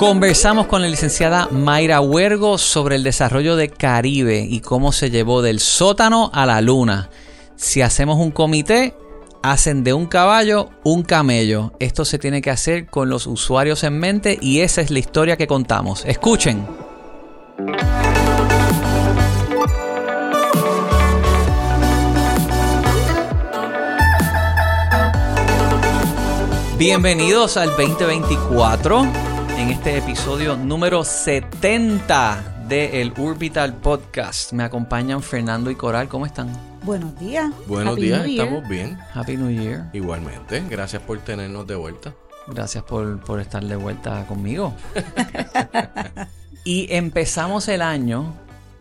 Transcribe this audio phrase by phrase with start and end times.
[0.00, 5.42] Conversamos con la licenciada Mayra Huergo sobre el desarrollo de Caribe y cómo se llevó
[5.42, 7.10] del sótano a la luna.
[7.56, 8.94] Si hacemos un comité,
[9.42, 11.74] hacen de un caballo un camello.
[11.80, 15.36] Esto se tiene que hacer con los usuarios en mente y esa es la historia
[15.36, 16.02] que contamos.
[16.06, 16.66] Escuchen.
[26.78, 29.29] Bienvenidos al 2024
[29.60, 34.54] en este episodio número 70 de el Orbital Podcast.
[34.54, 36.08] Me acompañan Fernando y Coral.
[36.08, 36.50] ¿Cómo están?
[36.82, 37.50] Buenos días.
[37.66, 38.96] Buenos Happy días, estamos bien.
[39.12, 39.90] Happy New Year.
[39.92, 42.14] Igualmente, gracias por tenernos de vuelta.
[42.46, 44.72] Gracias por, por estar de vuelta conmigo.
[46.64, 48.32] y empezamos el año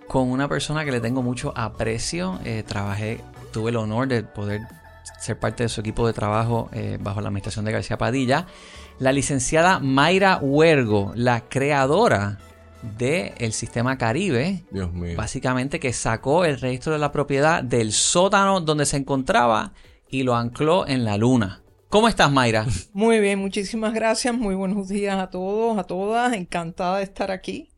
[0.07, 2.39] con una persona que le tengo mucho aprecio.
[2.45, 3.19] Eh, trabajé,
[3.51, 4.61] tuve el honor de poder
[5.19, 8.47] ser parte de su equipo de trabajo eh, bajo la administración de García Padilla.
[8.99, 12.37] La licenciada Mayra Huergo, la creadora
[12.97, 15.15] del sistema Caribe, Dios mío.
[15.15, 19.71] básicamente que sacó el registro de la propiedad del sótano donde se encontraba
[20.09, 21.61] y lo ancló en la luna.
[21.87, 22.65] ¿Cómo estás, Mayra?
[22.93, 24.35] Muy bien, muchísimas gracias.
[24.35, 26.33] Muy buenos días a todos, a todas.
[26.33, 27.69] Encantada de estar aquí.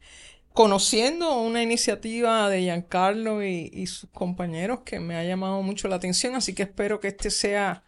[0.53, 5.97] Conociendo una iniciativa de Giancarlo y, y sus compañeros que me ha llamado mucho la
[5.97, 7.83] atención, así que espero que este sea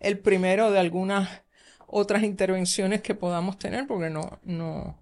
[0.00, 1.28] el primero de algunas
[1.88, 4.98] otras intervenciones que podamos tener, porque no, no,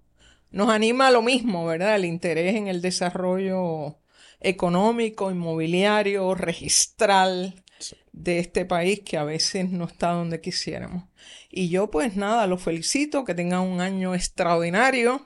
[0.51, 1.95] nos anima a lo mismo, ¿verdad?
[1.95, 3.97] El interés en el desarrollo
[4.39, 7.63] económico, inmobiliario, registral
[8.11, 11.03] de este país que a veces no está donde quisiéramos.
[11.51, 15.25] Y yo pues nada, los felicito, que tengan un año extraordinario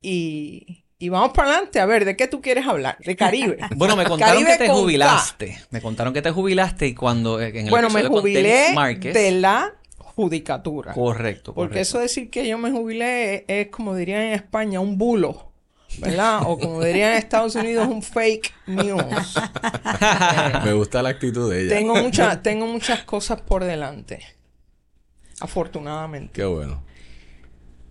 [0.00, 1.80] y, y vamos para adelante.
[1.80, 2.98] A ver, ¿de qué tú quieres hablar?
[2.98, 3.58] De Caribe.
[3.76, 4.74] Bueno, me contaron Caribe que te K.
[4.74, 5.58] jubilaste.
[5.70, 9.74] Me contaron que te jubilaste y cuando en el Bueno, me jubilé de la
[10.14, 10.92] judicatura.
[10.92, 11.80] Correcto, Porque correcto.
[11.82, 15.52] eso decir que yo me jubilé es, es, como dirían en España, un bulo,
[15.98, 16.42] ¿verdad?
[16.46, 19.34] O como dirían en Estados Unidos, un fake news.
[20.64, 21.76] Me gusta la actitud de ella.
[21.76, 24.20] Tengo, mucha- tengo muchas cosas por delante.
[25.40, 26.32] Afortunadamente.
[26.32, 26.84] Qué bueno.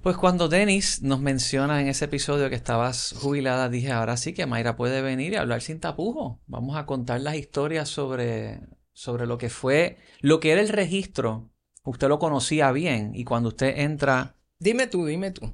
[0.01, 4.45] Pues cuando Denis nos menciona en ese episodio que estabas jubilada, dije, ahora sí que
[4.45, 6.39] Mayra puede venir y hablar sin tapujos.
[6.45, 8.59] Vamos a contar las historias sobre,
[8.91, 11.51] sobre lo que fue, lo que era el registro.
[11.83, 15.53] Usted lo conocía bien y cuando usted entra, Dime tú, dime tú.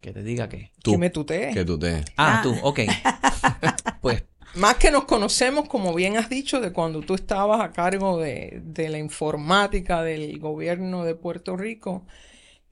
[0.00, 0.72] que te diga que...
[0.82, 1.54] Tú, Que me tutee.
[1.54, 2.04] que tú te...
[2.16, 2.40] Ah, Ah.
[2.42, 2.80] tú, ok.
[4.02, 4.24] Pues
[4.54, 8.60] Más que nos conocemos, como bien has dicho, de cuando tú estabas a cargo de,
[8.64, 12.06] de la informática del gobierno de Puerto Rico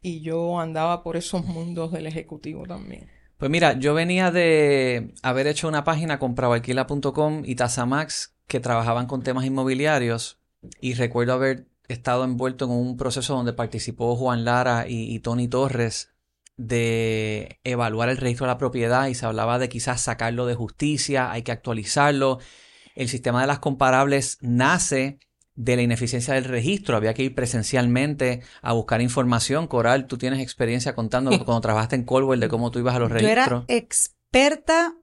[0.03, 3.09] y yo andaba por esos mundos del ejecutivo también.
[3.39, 9.07] Pues mira, yo venía de haber hecho una página con pravoalquila.com y Tasamax que trabajaban
[9.07, 10.39] con temas inmobiliarios
[10.81, 15.49] y recuerdo haber estado envuelto en un proceso donde participó Juan Lara y, y Tony
[15.49, 16.13] Torres
[16.57, 21.31] de evaluar el registro de la propiedad y se hablaba de quizás sacarlo de justicia,
[21.31, 22.39] hay que actualizarlo.
[22.95, 25.19] El sistema de las comparables nace
[25.55, 29.67] de la ineficiencia del registro, había que ir presencialmente a buscar información.
[29.67, 33.09] Coral, tú tienes experiencia contando cuando trabajaste en Colwell de cómo tú ibas a los
[33.09, 33.65] Yo registros.
[33.69, 34.97] era experta,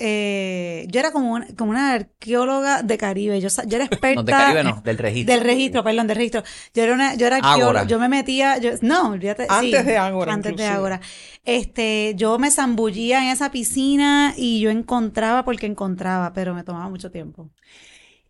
[0.00, 3.40] eh, yo era como una, como una arqueóloga de Caribe.
[3.40, 5.40] Yo, yo era experta No, de Caribe no, del registro.
[5.40, 6.42] del registro, perdón, del registro.
[6.74, 9.98] Yo era una, yo era arqueóloga, yo me metía, yo, no, olvídate, Antes sí, de
[9.98, 10.66] Ágora, antes de.
[10.66, 11.00] Ágora.
[11.44, 16.88] Este, yo me zambullía en esa piscina y yo encontraba porque encontraba, pero me tomaba
[16.88, 17.50] mucho tiempo.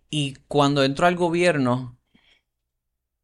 [0.08, 1.98] Y cuando entró al gobierno,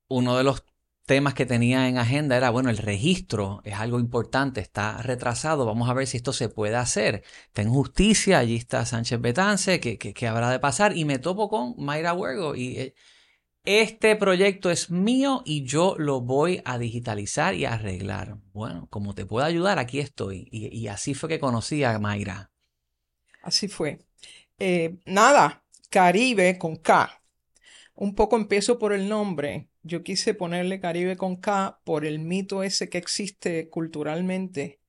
[0.09, 0.65] uno de los
[1.07, 5.89] temas que tenía en agenda era, bueno, el registro es algo importante, está retrasado, vamos
[5.91, 7.25] a ver si esto se puede hacer.
[7.49, 10.97] Está en justicia, allí está Sánchez Betance, ¿qué, qué- habrá de pasar?
[10.97, 12.95] Y me topo con Mayra Huergo y eh,
[13.65, 18.39] este proyecto es mío y yo lo voy a digitalizar y arreglar.
[18.53, 20.49] Bueno, como te puedo ayudar, aquí estoy.
[20.53, 22.51] Y, y así fue que conocí a Mayra.
[23.43, 23.99] Así fue.
[24.59, 27.23] Eh, nada, Caribe con K.
[27.97, 29.71] Un poco empiezo por el nombre.
[29.87, 34.81] Yo quise ponerle Caribe con K por el mito ese que existe culturalmente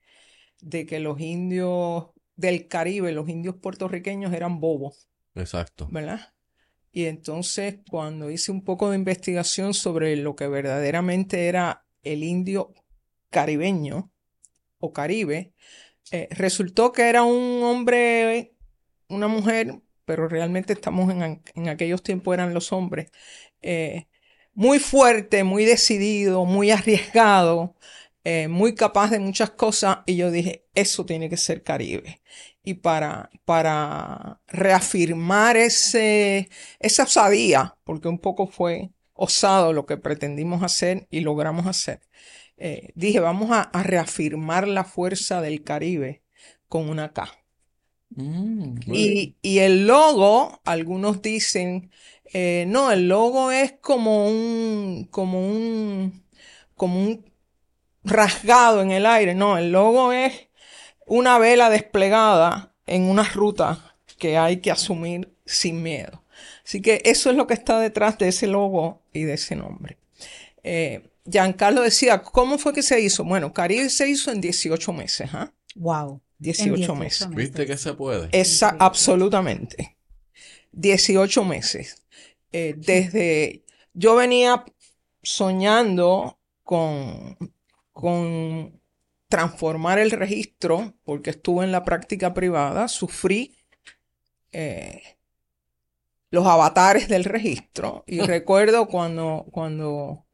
[0.60, 5.88] de que los indios del Caribe, los indios puertorriqueños eran bobos, Exacto.
[5.92, 6.34] ¿verdad?
[6.92, 12.74] Y entonces cuando hice un poco de investigación sobre lo que verdaderamente era el indio
[13.30, 14.12] caribeño
[14.80, 15.54] o caribe,
[16.12, 18.56] eh, resultó que era un hombre,
[19.10, 23.12] una mujer, pero realmente estamos en, en aquellos tiempos eran los hombres,
[23.62, 24.08] eh,
[24.58, 27.76] muy fuerte, muy decidido, muy arriesgado,
[28.26, 32.22] eh, muy capaz de muchas cosas, y yo dije, eso tiene que ser Caribe.
[32.64, 36.50] Y para, para reafirmar ese,
[36.80, 42.02] esa osadía, porque un poco fue osado lo que pretendimos hacer y logramos hacer,
[42.58, 46.24] eh, dije, vamos a, a reafirmar la fuerza del Caribe
[46.70, 47.30] con una K.
[48.16, 51.92] Mm, Y, y el logo, algunos dicen,
[52.34, 56.24] eh, no, el logo es como un, como un,
[56.76, 57.26] como un
[58.04, 59.36] rasgado en el aire.
[59.36, 60.48] No, el logo es
[61.06, 66.24] una vela desplegada en una ruta que hay que asumir sin miedo.
[66.66, 69.98] Así que eso es lo que está detrás de ese logo y de ese nombre.
[70.64, 73.24] Eh, Giancarlo decía, ¿cómo fue que se hizo?
[73.24, 75.52] Bueno, Caribe se hizo en 18 meses, ¿ah?
[75.76, 76.22] Wow.
[76.40, 77.30] 18 meses.
[77.30, 78.30] ¿Viste que se puede?
[78.32, 79.98] Esa, absolutamente.
[80.72, 82.04] 18 meses.
[82.52, 83.64] Eh, desde
[83.94, 84.64] yo venía
[85.22, 87.38] soñando con,
[87.94, 88.82] con
[89.28, 93.58] transformar el registro, porque estuve en la práctica privada, sufrí
[94.52, 95.02] eh,
[96.32, 98.04] los avatares del registro.
[98.08, 100.26] Y recuerdo cuando, cuando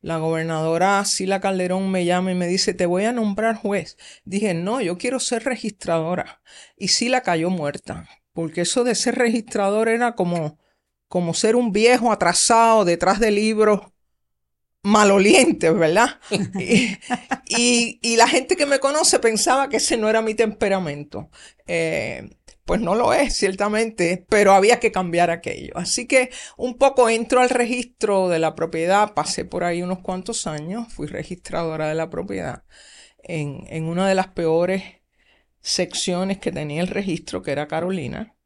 [0.00, 3.96] la gobernadora Sila Calderón me llama y me dice, te voy a nombrar juez.
[4.24, 6.42] Dije, no, yo quiero ser registradora.
[6.76, 10.58] Y Sila cayó muerta, porque eso de ser registrador era como,
[11.10, 13.82] como ser un viejo atrasado detrás de libros
[14.82, 16.20] malolientes, ¿verdad?
[16.58, 16.96] y,
[17.46, 21.30] y, y la gente que me conoce pensaba que ese no era mi temperamento.
[21.66, 22.30] Eh,
[22.64, 25.72] pues no lo es, ciertamente, pero había que cambiar aquello.
[25.76, 30.46] Así que un poco entro al registro de la propiedad, pasé por ahí unos cuantos
[30.46, 32.62] años, fui registradora de la propiedad
[33.22, 34.84] en, en una de las peores
[35.62, 38.36] secciones que tenía el registro, que era Carolina.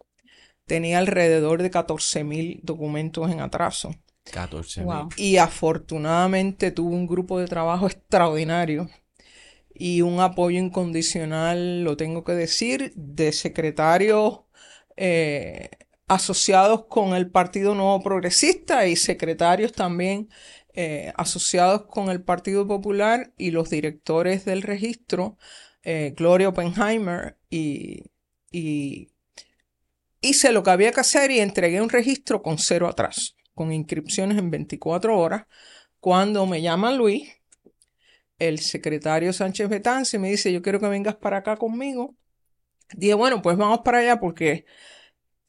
[0.66, 3.94] Tenía alrededor de 14 mil documentos en atraso.
[4.32, 4.86] 14 mil.
[4.86, 5.08] Wow.
[5.16, 8.88] Y afortunadamente tuve un grupo de trabajo extraordinario
[9.74, 14.40] y un apoyo incondicional, lo tengo que decir, de secretarios
[14.96, 15.70] eh,
[16.06, 20.28] asociados con el Partido Nuevo Progresista y secretarios también
[20.74, 25.38] eh, asociados con el Partido Popular y los directores del registro,
[25.82, 28.04] eh, Gloria Oppenheimer, y,
[28.50, 29.13] y
[30.24, 34.38] hice lo que había que hacer y entregué un registro con cero atrás, con inscripciones
[34.38, 35.44] en 24 horas.
[36.00, 37.30] Cuando me llama Luis,
[38.38, 42.14] el secretario Sánchez Betance me dice, yo quiero que vengas para acá conmigo.
[42.92, 44.66] Dije, bueno, pues vamos para allá porque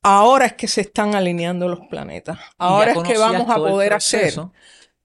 [0.02, 2.40] ahora es que se están alineando los planetas.
[2.58, 4.34] Ahora es que vamos a poder hacer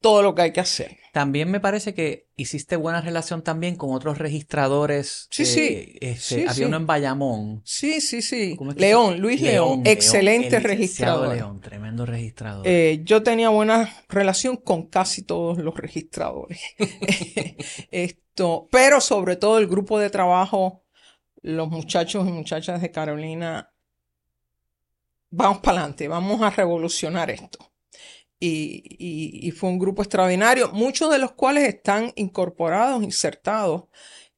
[0.00, 0.97] todo lo que hay que hacer.
[1.12, 5.29] También me parece que hiciste buena relación también con otros registradores.
[5.31, 5.99] Sí, eh, sí.
[6.00, 6.64] este, Sí, había sí.
[6.64, 7.62] uno en Bayamón.
[7.64, 8.55] Sí, sí, sí.
[8.56, 11.37] ¿Cómo es que León, Luis León, excelente el licenciado registrador.
[11.37, 12.67] León, tremendo registrador.
[12.67, 16.61] Eh, yo tenía buena relación con casi todos los registradores.
[17.91, 20.85] Esto, pero sobre todo el grupo de trabajo,
[21.43, 23.73] los muchachos y muchachas de Carolina,
[25.31, 27.70] vamos para adelante, vamos a revolucionar esto.
[28.41, 33.85] Y, y- y fue un grupo extraordinario, muchos de los cuales están incorporados, insertados.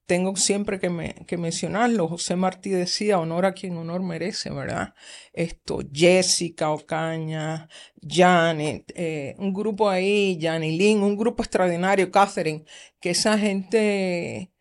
[0.06, 2.08] Tengo siempre que, me- que mencionarlo.
[2.08, 4.94] José Martí decía, honor a quien honor merece, ¿verdad?
[5.32, 7.68] Esto, Jessica Ocaña,
[8.06, 12.64] Janet, eh, un grupo ahí, Janilyn, un grupo extraordinario, Catherine,
[13.00, 14.51] que esa gente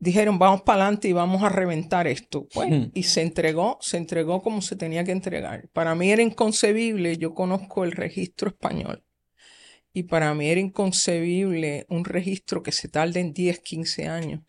[0.00, 2.48] dijeron, vamos para adelante y vamos a reventar esto.
[2.52, 2.90] Pues, Hmm.
[2.94, 5.68] y se entregó, se entregó como se tenía que entregar.
[5.72, 9.04] Para mí era inconcebible, yo conozco el registro español.
[9.92, 14.42] Y para mí era inconcebible un registro que se tarde en 10, 15 años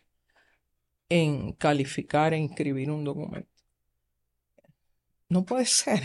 [1.08, 3.48] en calificar e inscribir un documento.
[5.28, 6.02] No puede ser.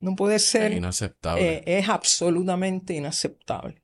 [0.00, 0.72] No puede Es ser.
[0.72, 1.56] inaceptable.
[1.58, 3.82] Eh, es absolutamente inaceptable.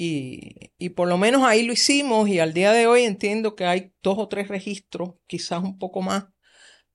[0.00, 3.66] Y, y por lo menos ahí lo hicimos y al día de hoy entiendo que
[3.66, 6.26] hay dos o tres registros, quizás un poco más,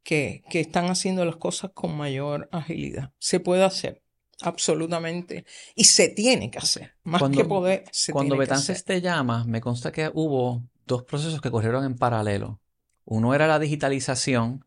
[0.03, 3.11] que, que están haciendo las cosas con mayor agilidad.
[3.19, 4.01] Se puede hacer,
[4.41, 5.45] absolutamente.
[5.75, 6.95] Y se tiene que hacer.
[7.03, 8.81] Más Cuando- que poder, se Cuando tiene que hacer.
[8.81, 12.59] te llama, me consta que hubo dos procesos que corrieron en paralelo.
[13.05, 14.65] Uno era la digitalización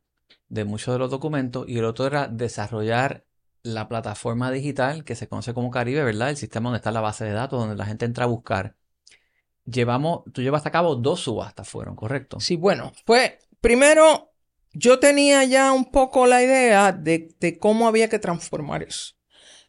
[0.49, 3.26] de muchos de los documentos y el otro era desarrollar
[3.67, 6.31] la plataforma digital que se conoce como Caribe, ¿verdad?
[6.31, 8.77] El sistema donde está la base de datos, donde la gente entra a buscar.
[9.65, 12.39] Llevamos, tú llevaste a cabo dos subastas, fueron, ¿correcto?
[12.39, 14.31] Sí, bueno, pues primero
[14.73, 19.15] yo tenía ya un poco la idea de, de cómo había que transformar eso.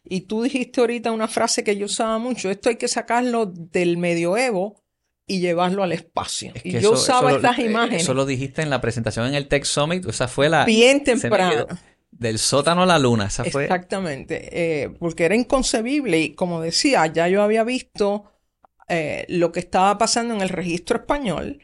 [0.04, 3.96] Y tú dijiste ahorita una frase que yo usaba mucho, esto hay que sacarlo del
[3.98, 4.80] medioevo
[5.26, 6.52] y llevarlo al espacio.
[6.54, 8.80] Es y yo eso- usaba eso lo- estas eh, imágenes Eso lo dijiste en la
[8.80, 11.66] presentación en el Tech Summit, o sea, fue la bien temprano.
[12.10, 13.64] Del sótano a la luna, esa fue.
[13.64, 14.48] Exactamente,
[14.82, 18.24] eh, porque era inconcebible y como decía, ya yo había visto
[18.88, 21.60] eh, lo que estaba pasando en el registro español,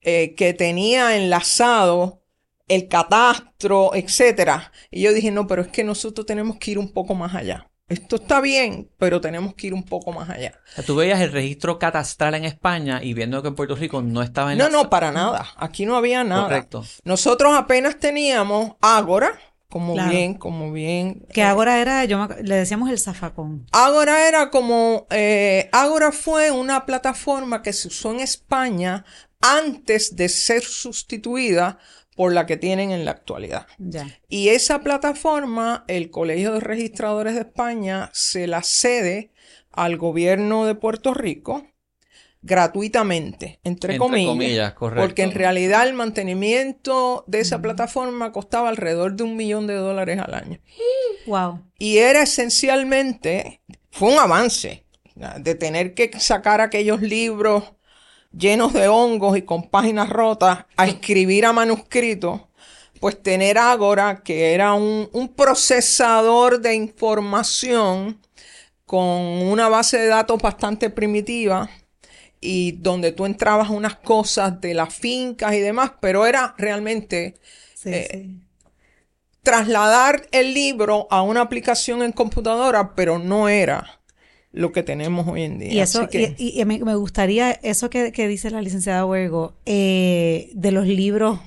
[0.00, 2.22] eh, que tenía enlazado
[2.68, 4.72] el catastro, etcétera.
[4.90, 7.70] Y yo dije, no, pero es que nosotros tenemos que ir un poco más allá.
[7.88, 10.58] esto está bien, pero tenemos que ir un poco más allá.
[10.72, 14.00] O sea, tú veías el registro catastral en España y viendo que en Puerto Rico
[14.02, 15.46] no estaba en No, la- no, para nada.
[15.56, 16.44] Aquí no había nada.
[16.44, 16.84] Correcto.
[17.04, 19.38] Nosotros apenas teníamos Ágora,
[19.74, 20.12] como Claro.
[20.12, 21.26] bien, como bien.
[21.32, 23.66] Que ahora era, yo me le decíamos el zafacón.
[23.72, 29.04] Ágora era como, eh, Ágora fue una plataforma que se usó en España
[29.40, 31.78] antes de ser sustituida
[32.14, 33.66] por la que tienen en la actualidad.
[33.78, 34.06] Ya.
[34.28, 39.32] Y esa plataforma, el Colegio de Registradores de España se la cede
[39.72, 41.66] al gobierno de Puerto Rico
[42.44, 45.06] gratuitamente, entre, Entre comillas, comillas, correcto.
[45.06, 50.20] porque en realidad el mantenimiento de esa plataforma costaba alrededor de un millón de dólares
[50.20, 50.58] al año.
[51.26, 51.62] Wow.
[51.78, 54.84] Y era esencialmente, fue un avance,
[55.38, 57.64] de tener que sacar aquellos libros
[58.36, 62.50] llenos de hongos y con páginas rotas a escribir a manuscrito,
[63.00, 68.20] pues tener Ágora, que era un, un procesador de información
[68.84, 71.70] con una base de datos bastante primitiva
[72.44, 77.34] y donde tú entrabas unas cosas de las fincas y demás, pero era realmente
[77.74, 78.40] Sí, Eh, sí.
[79.42, 84.00] trasladar el libro a una aplicación en computadora, pero no era
[84.52, 85.72] lo que tenemos hoy en día.
[85.74, 89.04] Y eso, que- y, y- y me, me gustaría, eso que, que dice la licenciada
[89.04, 91.40] Huergo, eh, de los libros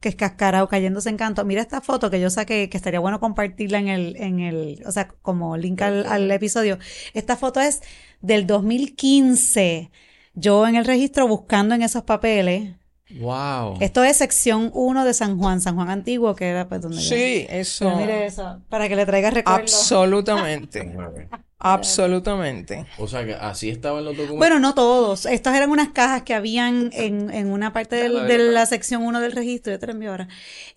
[0.00, 1.44] que es cascarao cayéndose en canto.
[1.46, 4.92] Mira esta foto que yo saqué, que estaría bueno compartirla en el, en el, o
[4.92, 6.78] sea, como link al, al episodio.
[7.14, 7.80] Esta foto es
[8.20, 9.90] del 2015.
[10.34, 12.74] Yo en el registro buscando en esos papeles.
[13.20, 13.76] Wow.
[13.80, 17.02] Esto es sección 1 de San Juan, San Juan Antiguo, que era pues donde yo-
[17.16, 17.84] sí, eso.
[17.86, 19.72] Pero mire eso, para que le traiga recuerdos.
[19.74, 20.90] Absolutamente.
[21.58, 22.84] Absolutamente.
[22.98, 24.36] O sea que así estaban los documentos.
[24.38, 25.24] Bueno, no todos.
[25.24, 28.50] Estas eran unas cajas que habían en, en una parte del- Claro, de claro.
[28.52, 30.28] la sección 1 del registro, yo te lo envío ahora,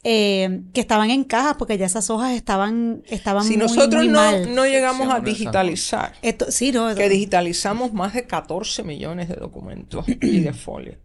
[0.03, 4.07] eh, que estaban en cajas porque ya esas hojas estaban, estaban Si muy, nosotros muy
[4.07, 4.55] no, mal.
[4.55, 9.35] no llegamos a Sección digitalizar, Esto, sí, no, que digitalizamos más de 14 millones de
[9.35, 10.95] documentos y de folios.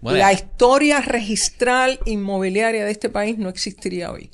[0.00, 4.30] Bueno, La historia registral inmobiliaria de este país no existiría hoy.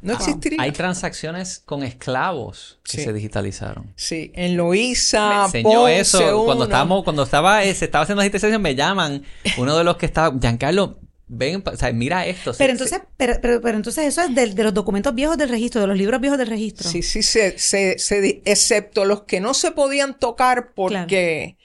[0.00, 0.62] No existiría.
[0.62, 3.04] hay transacciones con esclavos que Sí.
[3.04, 3.92] se digitalizaron.
[3.96, 8.20] Sí, en Loíza, Me enseñó Ponce, eso cuando estábamos, cuando estaba, eh, se estaba haciendo
[8.20, 9.24] la digitalización, me llaman,
[9.56, 12.52] uno de los que estaba, Giancarlo, ven, pa- o sea, mira esto.
[12.56, 15.80] Pero se- entonces, pero, pero, pero entonces eso es de, los documentos viejos del registro,
[15.80, 16.88] de los libros viejos del registro.
[16.88, 17.96] Sí, sí, se, se,
[18.44, 21.56] excepto los que no se podían tocar porque,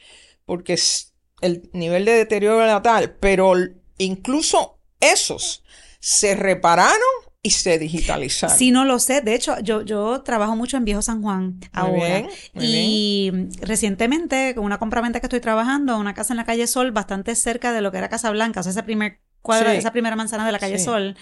[0.46, 0.76] porque
[1.44, 3.54] el nivel de deterioro era tal, pero
[3.98, 5.64] incluso esos
[6.00, 6.98] se repararon
[7.42, 8.58] y se digitalizaron.
[8.58, 9.22] Sí, no lo sé.
[9.22, 11.94] De hecho, yo, yo trabajo mucho en Viejo San Juan ahora.
[12.22, 13.32] bien, muy y
[13.62, 17.74] recientemente, con una compraventa que estoy trabajando, una casa en la calle Sol, bastante cerca
[17.74, 19.78] de lo que era Casa Blanca, o sea, esa primer cuadra, Sí.
[19.80, 20.86] esa primera manzana de la calle Sí.
[20.86, 21.18] Sol,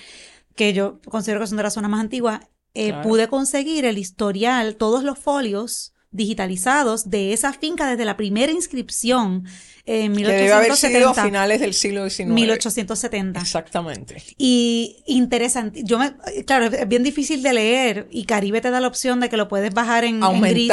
[0.55, 2.41] que yo considero que son de las zonas más antiguas,
[2.75, 3.01] eh, Claro.
[3.07, 9.45] pude conseguir el historial, todos los folios digitalizados de esa finca desde la primera inscripción
[9.85, 11.23] en que debe haber sido a 1870.
[11.23, 12.29] finales del siglo XIX.
[12.29, 13.39] 1870.
[13.39, 14.21] Exactamente.
[14.37, 16.13] Y interesante, yo me,
[16.45, 19.47] claro, es bien difícil de leer y Caribe te da la opción de que lo
[19.47, 20.67] puedes bajar en, en gris.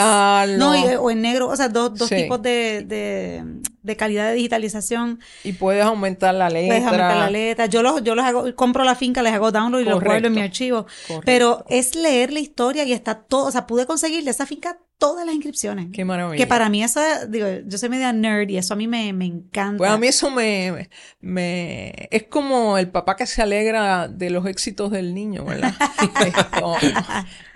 [0.58, 2.16] No, y- o en negro, o sea, dos, dos Sí.
[2.16, 3.44] tipos de, de,
[3.88, 5.18] de calidad de digitalización.
[5.42, 6.68] Y puedes aumentar la letra.
[6.68, 7.66] Puedes aumentar la letra.
[7.66, 10.34] Yo los, yo los hago, compro la finca, les hago download y los guardo en
[10.34, 10.86] mi archivo.
[11.06, 11.22] Correcto.
[11.24, 14.78] Pero es leer la historia y está todo, o sea, pude conseguir de esa finca
[14.98, 15.88] todas las inscripciones.
[15.92, 16.36] Qué maravilla.
[16.36, 19.26] Que para mí eso, digo, yo soy media nerd y eso a mí me, me
[19.26, 19.78] encanta.
[19.78, 20.88] Pues a mí eso me,
[21.20, 22.08] me...
[22.10, 25.74] Es como el papá que se alegra de los éxitos del niño, ¿verdad?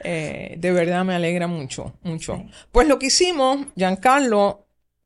[0.05, 2.45] Eh, de verdad me alegra mucho, mucho.
[2.73, 4.62] Pues lo que hicimos, Giancarlo,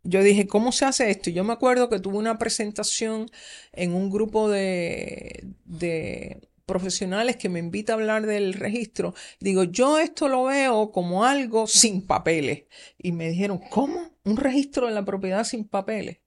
[0.09, 1.31] yo dije, ¿cómo se hace esto?
[1.31, 3.31] Y yo me acuerdo que tuve una presentación
[3.73, 9.15] en un grupo de, de profesionales que me invita a hablar del registro.
[9.41, 12.65] Digo, yo esto lo veo como algo sin papeles.
[12.99, 14.11] Y me dijeron, ¿cómo?
[14.25, 16.19] ¿Un registro de la propiedad sin papeles?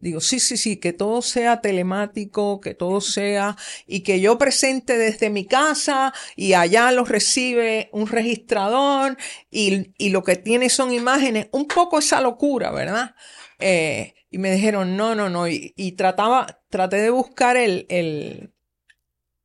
[0.00, 3.56] Digo, sí, sí, sí, que todo sea telemático, que todo sea,
[3.86, 9.16] y que yo presente desde mi casa y allá lo recibe un registrador
[9.50, 13.14] y, y lo que tiene son imágenes, un poco esa locura, ¿verdad?
[13.58, 18.52] Eh, y me dijeron, no, no, no, y, y trataba, traté de buscar el, el,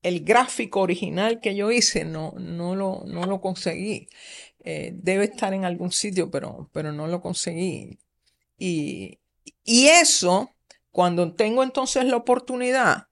[0.03, 4.07] el gráfico original que yo hice, no, no, lo, no lo conseguí.
[4.65, 7.99] Eh, debe estar en algún sitio, pero, pero no lo conseguí.
[8.57, 9.19] Y,
[9.63, 10.51] y eso,
[10.91, 13.07] cuando tengo entonces la oportunidad,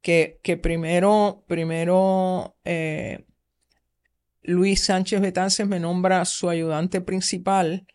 [0.00, 3.24] que, que primero, primero eh,
[4.42, 7.86] Luis Sánchez Betances me nombra su ayudante principal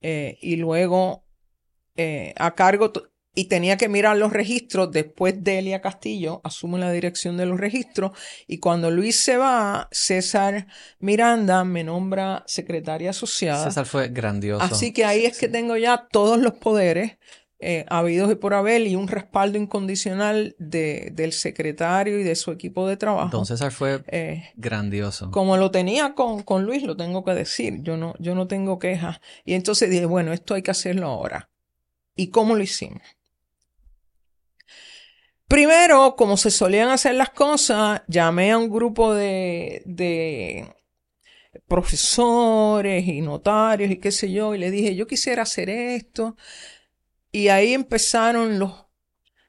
[0.00, 1.24] eh, y luego
[1.94, 2.92] eh, a cargo,
[3.34, 4.90] y tenía que mirar los registros.
[4.90, 8.12] Después Delia Castillo asume la dirección de los registros
[8.46, 10.66] y cuando Luis se va, César
[10.98, 13.64] Miranda me nombra secretaria asociada.
[13.64, 14.64] César fue grandioso.
[14.64, 17.18] Así que ahí es que tengo ya todos los poderes
[17.62, 22.50] eh, habidos y por haber y un respaldo incondicional de, del secretario y de su
[22.50, 23.30] equipo de trabajo.
[23.30, 25.30] Don César fue Eh, grandioso.
[25.30, 27.78] como lo tenía con, con Luis, lo tengo que decir.
[27.82, 29.20] Yo no, yo no tengo quejas.
[29.44, 31.48] Y entonces dije, bueno, esto hay que hacerlo ahora.
[32.16, 33.02] ¿Y cómo lo hicimos?
[35.48, 40.74] Primero, como se solían hacer las cosas, llamé a un grupo de, de
[41.68, 46.36] profesores y notarios y qué sé yo, y le dije, yo quisiera hacer esto.
[47.32, 48.84] Y ahí empezaron los,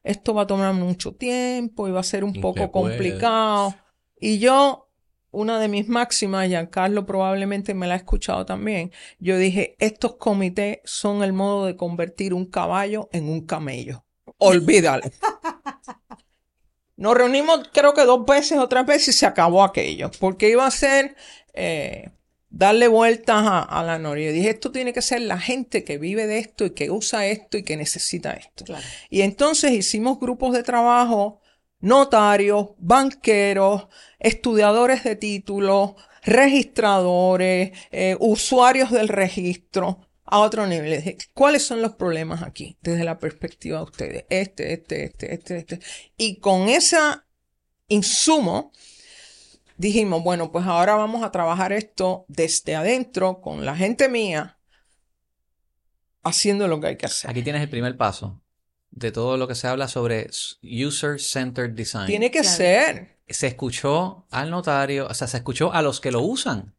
[0.03, 3.75] esto va a tomar mucho tiempo y va a ser un ¿Y poco complicado.
[4.17, 4.89] Y yo,
[5.31, 10.79] una de mis máximas, Giancarlo probablemente me la ha escuchado también, yo dije, estos comités
[10.85, 14.05] son el modo de convertir un caballo en un camello.
[14.37, 15.03] Olvídalo.
[16.95, 20.65] Nos reunimos creo que dos veces o tres veces y se acabó aquello, porque iba
[20.65, 21.15] a ser
[21.53, 22.11] eh,
[22.53, 24.31] darle vueltas a, a la noria.
[24.31, 27.57] Dije, esto tiene que ser la gente que vive de esto y que usa esto
[27.57, 28.63] y que necesita esto.
[28.63, 28.85] Claro.
[29.09, 31.41] Y entonces hicimos grupos de trabajo,
[31.79, 33.87] notarios, banqueros,
[34.19, 41.17] estudiadores de títulos, registradores, eh, usuarios del registro, a otro nivel.
[41.33, 44.25] ¿cuáles son los problemas aquí desde la perspectiva de ustedes?
[44.29, 45.79] Este, este, este, este, este.
[46.17, 46.97] Y con ese
[47.87, 48.71] insumo
[49.77, 54.57] dijimos, bueno, pues ahora vamos a trabajar esto desde adentro con la gente mía,
[56.23, 57.29] haciendo lo que hay que hacer.
[57.29, 58.41] Aquí tienes el primer paso
[58.91, 60.29] de todo lo que se habla sobre
[60.61, 62.05] user-centered design.
[62.07, 62.55] Tiene que Claro.
[62.55, 63.17] ser.
[63.27, 66.75] Se escuchó al notario, o sea, se escuchó a los que lo usan.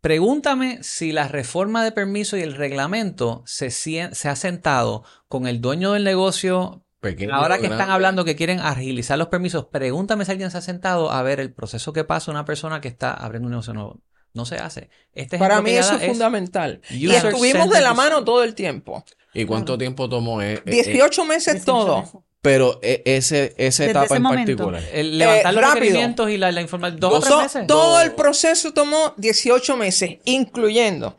[0.00, 5.60] Pregúntame si la reforma de permiso y el reglamento se, se ha sentado con el
[5.60, 6.84] dueño del negocio.
[7.02, 10.62] Pequeño, Ahora que están hablando que quieren agilizar los permisos, pregúntame si alguien se ha
[10.62, 14.00] sentado a ver el proceso que pasa una persona que está abriendo un negocio nuevo.
[14.34, 14.88] No se hace.
[15.12, 16.80] Este Para mí eso es fundamental.
[16.90, 19.04] Y estuvimos de la mano todo el tiempo.
[19.34, 20.40] ¿Y cuánto tiempo tomó?
[20.40, 22.00] eh, eh, eh, 18 meses 18 todo.
[22.02, 22.20] meses.
[22.40, 24.64] pero eh, ese, esa etapa ese en momento.
[24.66, 24.82] particular.
[24.92, 25.74] El levantar Eh, los rápido.
[25.80, 27.00] requerimientos y la, la información.
[27.00, 27.66] Dos o tres To- meses.
[27.66, 31.16] Todo el proceso tomó 18 meses, incluyendo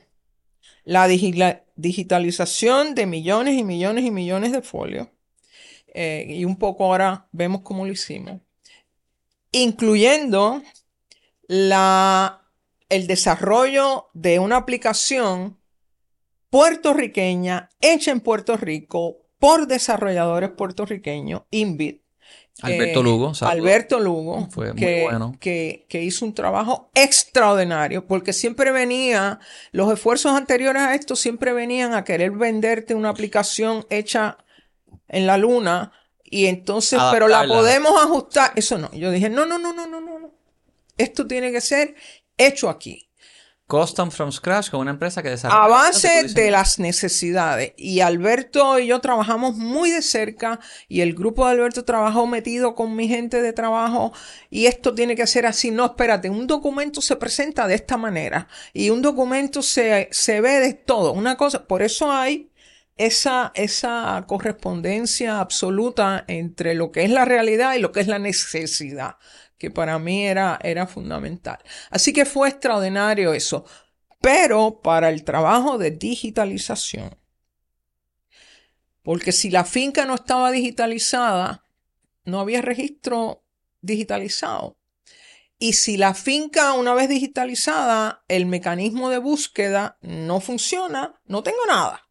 [0.86, 1.08] la
[1.76, 5.08] digitalización de millones y millones y millones de folios.
[5.94, 8.42] Eh, y un poco ahora vemos cómo lo hicimos.
[9.52, 10.62] Incluyendo
[11.48, 12.42] la,
[12.90, 15.58] el desarrollo de una aplicación
[16.50, 22.02] puertorriqueña hecha en Puerto Rico por desarrolladores puertorriqueños, Inbit.
[22.62, 23.32] Alberto Eh, Lugo.
[23.42, 25.36] Alberto Lugo, Fue muy que, bueno.
[25.40, 29.40] que, que hizo un trabajo extraordinario, porque siempre venía,
[29.72, 34.38] los esfuerzos anteriores a esto siempre venían a querer venderte una aplicación hecha
[35.08, 35.92] en la luna
[36.24, 38.54] y entonces, pero la podemos ajustar.
[38.56, 40.32] Eso no, yo dije, no, no, no, no, no, no.
[40.98, 41.96] Esto tiene que ser
[42.38, 43.10] hecho aquí.
[43.68, 45.64] Custom from scratch con una empresa que desarrolla.
[45.64, 47.74] A base de las necesidades.
[47.78, 52.76] Y Alberto y yo trabajamos muy de cerca y el grupo de Alberto trabajó metido
[52.76, 54.12] con mi gente de trabajo
[54.50, 55.72] y esto tiene que ser así.
[55.72, 60.60] No, espérate, un documento se presenta de esta manera y un documento se, se ve
[60.60, 61.14] de todo.
[61.14, 62.50] Una cosa, por eso hay
[62.98, 68.20] esa, esa correspondencia absoluta entre lo que es la realidad y lo que es la
[68.20, 69.18] necesidad,
[69.58, 71.58] que para mí era, era fundamental.
[71.90, 73.66] Así que fue extraordinario eso.
[74.22, 77.18] Pero para el trabajo de digitalización,
[79.04, 81.66] porque si la finca no estaba digitalizada,
[82.24, 83.44] no había registro
[83.82, 84.78] digitalizado.
[85.60, 91.66] Y si la finca, una vez digitalizada, el mecanismo de búsqueda no funciona, no tengo
[91.68, 92.03] nada.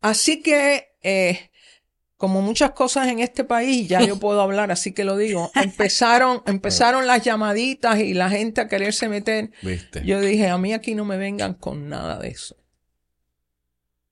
[0.00, 1.50] Así que, eh,
[2.16, 6.42] como muchas cosas en este país, ya yo puedo hablar, así que lo digo, empezaron,
[6.46, 9.50] empezaron las llamaditas y la gente a quererse meter.
[9.62, 10.04] ¿Viste?
[10.04, 12.56] Yo dije, a mí aquí no me vengan con nada de eso.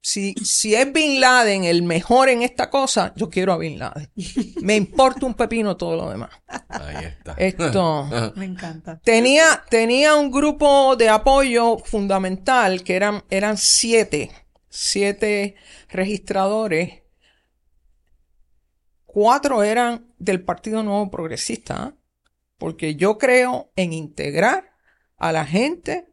[0.01, 4.09] Si, si es Bin Laden el mejor en esta cosa, yo quiero a Bin Laden.
[4.63, 6.31] Me importa un pepino todo lo demás.
[6.69, 7.35] Ahí está.
[7.37, 8.09] Esto.
[8.37, 9.01] Me encanta.
[9.05, 14.31] Tenía, tenía un grupo de apoyo fundamental que eran, eran siete,
[14.69, 15.55] siete
[15.89, 17.03] registradores.
[19.05, 21.99] Cuatro eran del Partido Nuevo Progresista, ¿eh?
[22.59, 24.71] porque yo creo en integrar
[25.17, 26.09] a la gente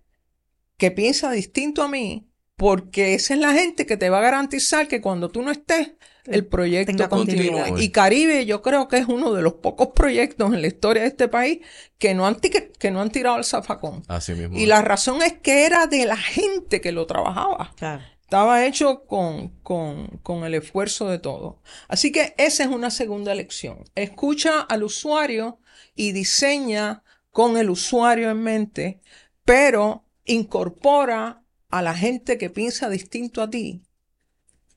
[0.78, 4.88] que piensa distinto a mí, porque esa es la gente que te va a garantizar
[4.88, 5.92] que cuando tú no estés,
[6.26, 7.68] el proyecto continuidad.
[7.84, 11.10] Y Caribe yo creo que es uno de los pocos proyectos en la historia de
[11.10, 11.60] este país
[12.00, 14.04] que no han, ti- que no han tirado el zafacón.
[14.08, 14.58] Así mismo.
[14.58, 17.74] Y la razón es que era de la gente que lo trabajaba.
[17.76, 18.04] Claro.
[18.26, 21.62] Estaba hecho con, con, con el esfuerzo de todo.
[21.88, 23.84] Así que esa es una segunda lección.
[23.94, 25.60] Escucha al usuario
[25.94, 29.00] y diseña con el usuario en mente,
[29.44, 33.84] pero incorpora a la gente que piensa distinto a ti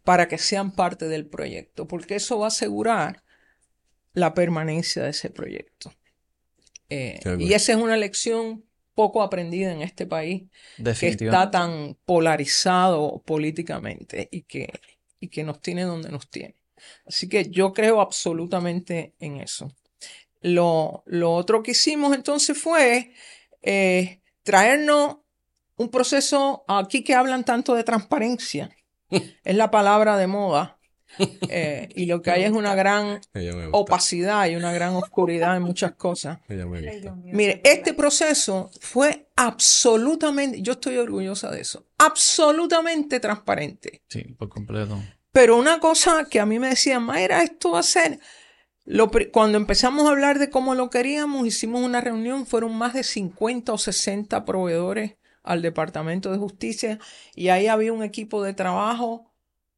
[0.05, 3.25] para que sean parte del proyecto, porque eso va a asegurar
[4.13, 5.95] la permanencia de ese proyecto.
[6.91, 8.68] Eh, y esa es una lección
[8.99, 10.43] poco aprendida en este país
[10.99, 14.73] que está tan polarizado políticamente y que,
[15.21, 16.57] y que nos tiene donde nos tiene.
[17.07, 19.73] Así que yo creo absolutamente en eso.
[20.41, 23.13] Lo, lo otro que hicimos entonces fue
[23.63, 25.19] eh, traernos
[25.77, 28.77] un proceso, aquí que hablan tanto de transparencia,
[29.11, 30.78] es la palabra de moda,
[31.49, 33.21] eh, y lo que hay es una gran
[33.73, 36.39] opacidad y una gran oscuridad en muchas cosas.
[36.49, 37.17] Ella me gusta.
[37.25, 44.03] Mire, este proceso fue absolutamente, yo estoy orgullosa de eso, absolutamente transparente.
[44.09, 44.99] Sí, por completo.
[45.33, 48.19] Pero una cosa que a mí me decían, Mayra, esto va a ser.
[48.85, 53.03] Lo cuando empezamos a hablar de cómo lo queríamos, hicimos una reunión, fueron más de
[53.03, 56.99] 50 o 60 proveedores al Departamento de Justicia
[57.35, 59.28] y ahí había un equipo de trabajo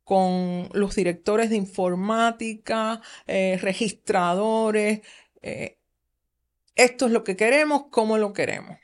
[0.04, 5.00] con los directores de informática, eh, registradores.
[5.42, 5.78] eh,
[6.74, 8.78] esto es lo que queremos, cómo lo queremos.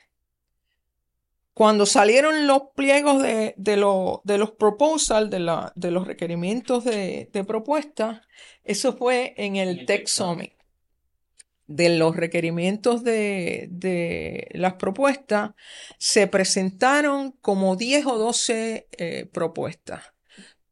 [1.53, 6.83] Cuando salieron los pliegos de, de, lo- de los proposals, de, la- de los requerimientos
[6.85, 8.21] de, de propuesta,
[8.63, 10.53] eso fue en el Tech Summit.
[11.65, 15.51] De los requerimientos de, de las propuestas,
[15.97, 20.13] se presentaron como 10 o 12 eh, propuestas,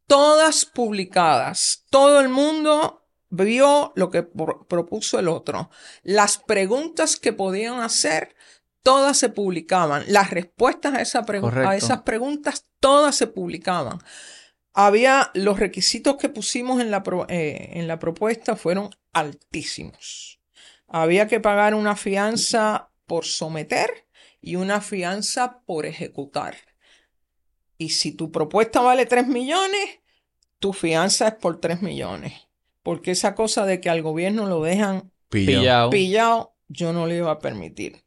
[0.08, 1.86] todas publicadas.
[1.90, 5.70] Todo el mundo vio lo que pro- propuso el otro.
[6.04, 8.36] Las preguntas que podían hacer,
[8.84, 10.04] todas se publicaban.
[10.08, 11.26] Las respuestas a, esa
[11.76, 14.00] esas preguntas, todas se publicaban.
[14.74, 20.40] Había los requisitos que pusimos en la, pro- eh, en la propuesta fueron altísimos.
[20.88, 24.06] Había que pagar una fianza por someter
[24.42, 26.56] y una fianza por ejecutar.
[27.78, 30.00] Y si tu propuesta vale 3 millones,
[30.60, 32.34] tu fianza es por 3 millones.
[32.84, 35.90] Porque esa cosa de que al gobierno lo dejan Pillado.
[35.90, 36.56] Pillado.
[36.68, 38.06] yo no le iba a permitir.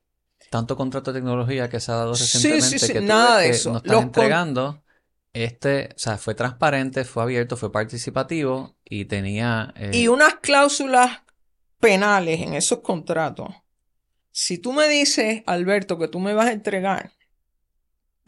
[0.50, 3.38] Tanto contrato de tecnología que se ha dado Sí, recientemente sí, sí, que tú nada
[3.38, 3.70] de que eso.
[3.70, 4.82] nos están Los entregando.
[5.34, 11.20] Este, o sea, fue transparente, fue abierto, fue participativo y tenía eh, Y unas cláusulas
[11.78, 13.48] penales en esos contratos.
[14.30, 17.12] Si tú me dices, Alberto, que tú me vas a entregar,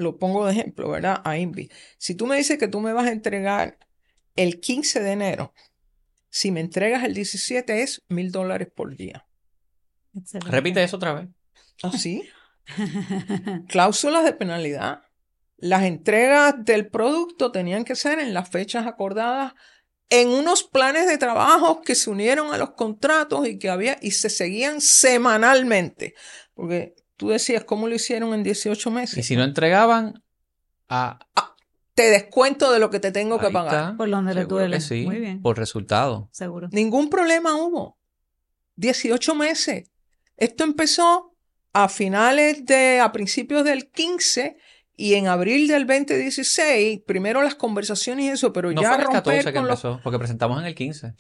[0.01, 1.21] lo pongo de ejemplo, ¿verdad?
[1.25, 1.71] A Invi.
[1.99, 3.79] Si tú me dices que tú me vas a entregar
[4.37, 5.55] el 15 de enero,
[6.29, 9.27] si me entregas el 17 es mil dólares por día.
[10.15, 10.51] Excelente.
[10.51, 11.29] Repite eso otra vez.
[11.83, 12.23] ¿Así?
[13.69, 15.03] Cláusulas de penalidad.
[15.57, 19.53] Las entregas del producto tenían que ser en las fechas acordadas
[20.09, 24.13] en unos planes de trabajo que se unieron a los contratos y que había y
[24.13, 26.15] se seguían semanalmente.
[26.55, 29.19] Porque tú decías cómo lo hicieron en 18 meses.
[29.19, 30.23] Y si no entregaban,
[30.89, 31.19] ah,
[31.95, 33.75] Te descuento de lo que te tengo que pagar.
[33.91, 33.97] está.
[33.99, 34.81] Por donde le duele.
[34.81, 35.43] sí, Muy bien.
[35.43, 36.31] por resultado.
[36.33, 36.71] Seguro.
[36.73, 37.99] Ningún problema hubo.
[38.77, 39.91] 18 meses.
[40.39, 41.35] Esto empezó
[41.75, 44.57] a finales de, a principios del 15
[44.97, 49.01] y en abril del 2016, primero las conversaciones y eso, pero No ya fue en
[49.03, 51.13] el romper 14 que con los, empezó, porque presentamos en el 15.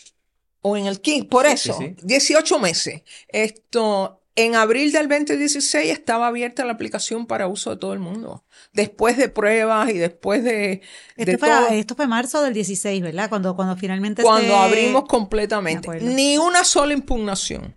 [0.63, 2.07] o en el 15, por Sí, eso, sí, sí.
[2.07, 3.03] 18 meses.
[3.29, 8.44] Esto, en abril del 2016 estaba abierta la aplicación para uso de todo el mundo.
[8.72, 10.83] Después de pruebas y después de, de
[11.16, 11.68] Esto fue, todo.
[11.68, 13.29] esto fue marzo del 16, ¿verdad?
[13.29, 16.00] Cuando, cuando finalmente cuando se- abrimos completamente.
[16.00, 17.74] Ni una sola impugnación.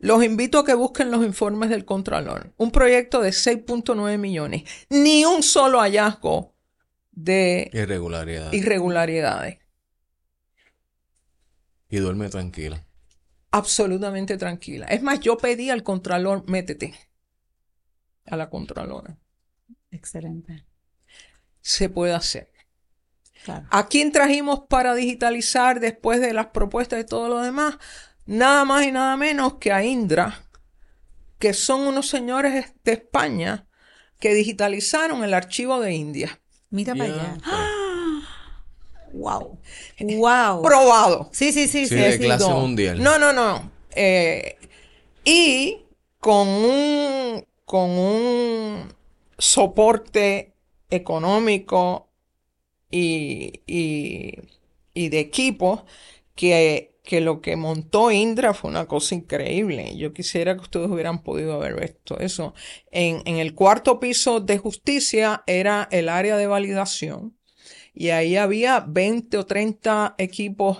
[0.00, 2.52] Los invito a que busquen los informes del Contralor.
[2.56, 4.62] Un proyecto de 6.9 millones.
[4.90, 6.54] Ni un solo hallazgo
[7.10, 8.52] de Irregularidad.
[8.52, 9.58] irregularidades.
[11.88, 12.84] Y duerme tranquila.
[13.50, 14.86] Absolutamente tranquila.
[14.86, 16.94] Es más, yo pedí al Contralor, métete
[18.26, 19.18] a la Contralora.
[19.90, 20.64] Excelente.
[21.60, 22.52] Se puede hacer.
[23.44, 23.66] Claro.
[23.70, 27.78] ¿A quién trajimos para digitalizar después de las propuestas y todo lo demás?
[28.26, 30.42] Nada más y nada menos que a Indra,
[31.38, 33.66] que son unos señores de España
[34.18, 36.40] que digitalizaron el archivo de India.
[36.70, 37.22] Mira para allá.
[37.22, 37.50] Diantre.
[39.12, 39.58] Wow.
[40.00, 40.62] Wow.
[40.62, 41.28] Probado.
[41.32, 41.94] Sí, sí, sí, Sí, sí.
[41.96, 42.18] de sí.
[42.18, 42.60] clase No.
[42.60, 43.02] mundial.
[43.02, 43.70] No, no, no.
[43.94, 44.56] Eh,
[45.24, 45.82] y
[46.20, 48.92] con un, con un
[49.36, 50.52] soporte
[50.90, 52.08] económico
[52.90, 54.32] y, y-
[54.94, 55.84] y de equipo
[56.34, 59.96] que, que lo que montó Indra fue una cosa increíble.
[59.96, 62.54] Yo quisiera que ustedes hubieran podido haber visto eso.
[62.90, 67.37] En, en el cuarto piso de justicia era el área de validación
[67.98, 70.78] y ahí había 20 o 30 equipos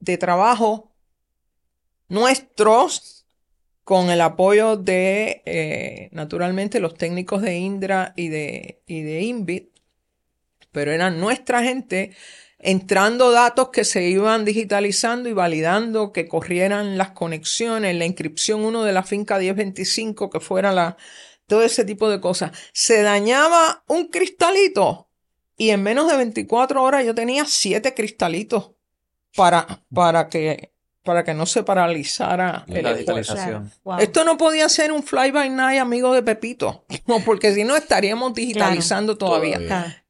[0.00, 0.92] de trabajo
[2.08, 3.24] nuestros
[3.84, 9.70] con el apoyo de, eh, naturalmente, los técnicos de Indra y de, y de Invit,
[10.72, 12.14] pero eran nuestra gente
[12.58, 18.84] entrando datos que se iban digitalizando y validando que corrieran las conexiones, la inscripción uno
[18.84, 20.98] de la finca 1025, que fuera la,
[21.46, 22.52] todo ese tipo de cosas.
[22.74, 25.08] Se dañaba un cristalito
[25.62, 28.72] y en menos de 24 horas yo tenía siete cristalitos
[29.36, 30.70] para, para que
[31.04, 33.72] para que no se paralizara La el digitalización.
[33.82, 33.98] Wow.
[33.98, 37.74] Esto no podía ser un fly by night amigo de Pepito, no, porque si no
[37.74, 39.58] estaríamos digitalizando todavía,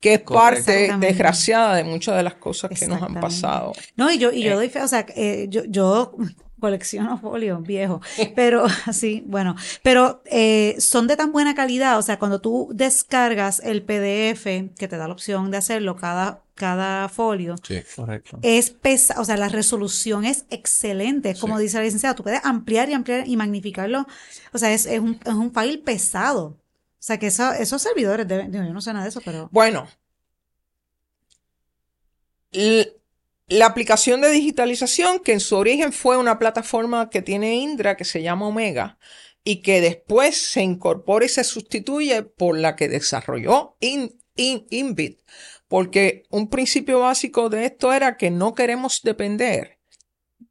[0.00, 0.66] que es Correcto.
[0.66, 3.72] parte desgraciada de muchas de las cosas que nos han pasado.
[3.96, 4.50] No, y yo, y Eh.
[4.50, 6.14] yo doy fe, o sea, eh, yo, yo
[6.62, 8.00] colecciono folios viejos,
[8.34, 13.60] pero sí, bueno, pero eh, son de tan buena calidad, o sea, cuando tú descargas
[13.60, 14.44] el PDF,
[14.78, 17.82] que te da la opción de hacerlo cada, cada folio, Sí.
[17.96, 18.38] Correcto.
[18.42, 21.64] es pesa, o sea, la resolución es excelente, es como Sí.
[21.64, 24.06] dice la licenciada, tú puedes ampliar y ampliar y magnificarlo,
[24.54, 26.44] o sea, es, es un, es un file pesado.
[27.00, 29.48] O sea, que eso- esos servidores deben, digo, yo no sé nada de eso, pero...
[29.50, 29.88] Bueno,
[33.52, 38.04] la aplicación de digitalización, que en su origen fue una plataforma que tiene Indra, que
[38.04, 38.98] se llama Omega,
[39.44, 45.20] y que después se incorpora y se sustituye por la que desarrolló In- In- Invit,
[45.68, 49.78] porque un principio básico de esto era que no queremos depender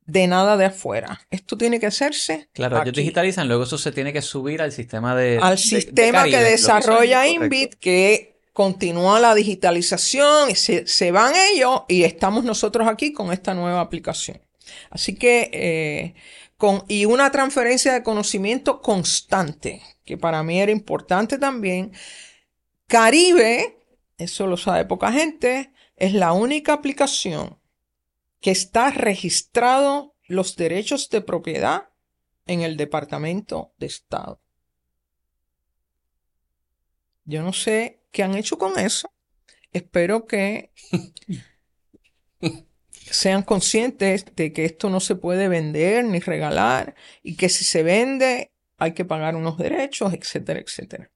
[0.05, 1.21] de nada de afuera.
[1.29, 4.71] Esto tiene que hacerse Claro, ellos aquí digitalizan, luego eso se tiene que subir al
[4.71, 5.37] sistema de...
[5.41, 7.43] al de- de sistema Caribe, que desarrolla correcto.
[7.43, 13.53] Invit, que continúa la digitalización, se, se van ellos y estamos nosotros aquí con esta
[13.53, 14.41] nueva aplicación.
[14.89, 16.15] Así que, eh,
[16.57, 21.91] con, y una transferencia de conocimiento constante, que para mí era importante también.
[22.87, 23.79] Caribe,
[24.17, 27.57] eso lo sabe poca gente, es la única aplicación
[28.41, 31.89] que está registrado los derechos de propiedad
[32.47, 34.41] en el Departamento de Estado.
[37.25, 39.11] Yo no sé qué han hecho con eso.
[39.71, 40.71] Espero que
[43.09, 47.83] sean conscientes de que esto no se puede vender ni regalar y que si se
[47.83, 51.11] vende hay que pagar unos derechos, etcétera, etcétera.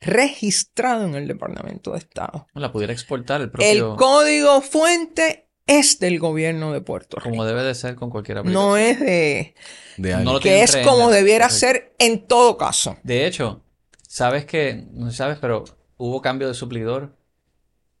[0.00, 2.46] Registrado en el Departamento de Estado.
[2.54, 3.96] La pudiera exportar el El propio...
[3.96, 7.30] código fuente es del gobierno de Puerto Rico.
[7.30, 8.68] Como debe de ser con cualquier aplicación.
[8.68, 9.54] No es de...
[9.96, 11.66] De No que es como debiera correcto.
[11.66, 12.98] ser en todo caso.
[13.02, 13.62] De hecho,
[14.06, 15.64] sabes que, no sabes, pero
[15.96, 17.16] hubo cambio de suplidor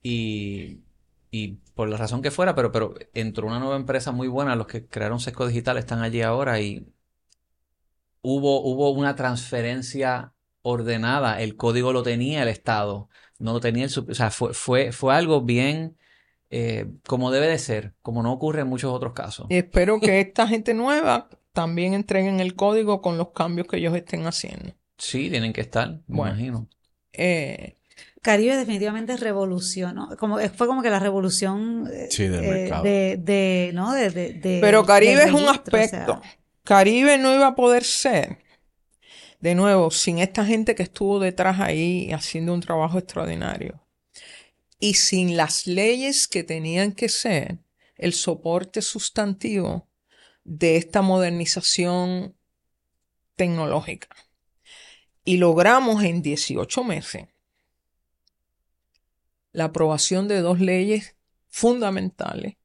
[0.02, 0.80] y,
[1.30, 4.66] y por la razón que fuera, pero, pero entró una nueva empresa muy buena, los
[4.66, 6.86] que crearon Sesco Digital están allí ahora y
[8.22, 13.90] hubo, hubo una transferencia ordenada, el código lo tenía el Estado, no lo tenía el
[13.98, 15.96] o sea, fue, fue, fue algo bien
[16.50, 19.46] eh, como debe de ser, como no ocurre en muchos otros casos.
[19.50, 24.26] Espero que esta gente nueva también entreguen el código con los cambios que ellos estén
[24.26, 24.72] haciendo.
[24.96, 26.34] Sí, tienen que estar, me Bueno.
[26.34, 26.68] imagino.
[27.12, 27.76] Eh,
[28.24, 32.82] Caribe definitivamente revolucionó, como fue como que la revolución eh, Sí, del eh, mercado.
[32.82, 33.92] de, de, ¿no?
[33.92, 36.22] De, de- de- pero Caribe del es un registro, o sea, aspecto.
[36.64, 38.38] Caribe no iba a poder ser,
[39.40, 43.82] de nuevo, sin esta gente que estuvo detrás ahí haciendo un trabajo extraordinario.
[44.80, 47.58] Y sin las leyes que tenían que ser
[47.96, 49.86] el soporte sustantivo
[50.44, 52.34] de esta modernización
[53.36, 54.08] tecnológica.
[55.26, 57.26] Y logramos en 18 meses
[59.54, 61.16] la aprobación de dos leyes
[61.48, 62.56] fundamentales.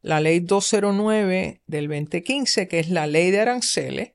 [0.00, 4.12] La ley 209 del 2015, que es la ley de aranceles,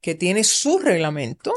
[0.00, 1.52] que tiene su reglamento,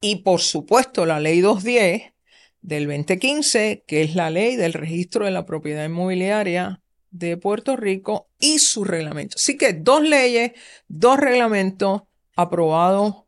[0.00, 2.12] y por supuesto la ley 210
[2.60, 8.28] del 2015, que es la ley del registro de la propiedad inmobiliaria de Puerto Rico
[8.38, 9.36] y su reglamento.
[9.36, 10.52] Así que dos leyes,
[10.86, 12.02] dos reglamentos
[12.36, 13.24] aprobados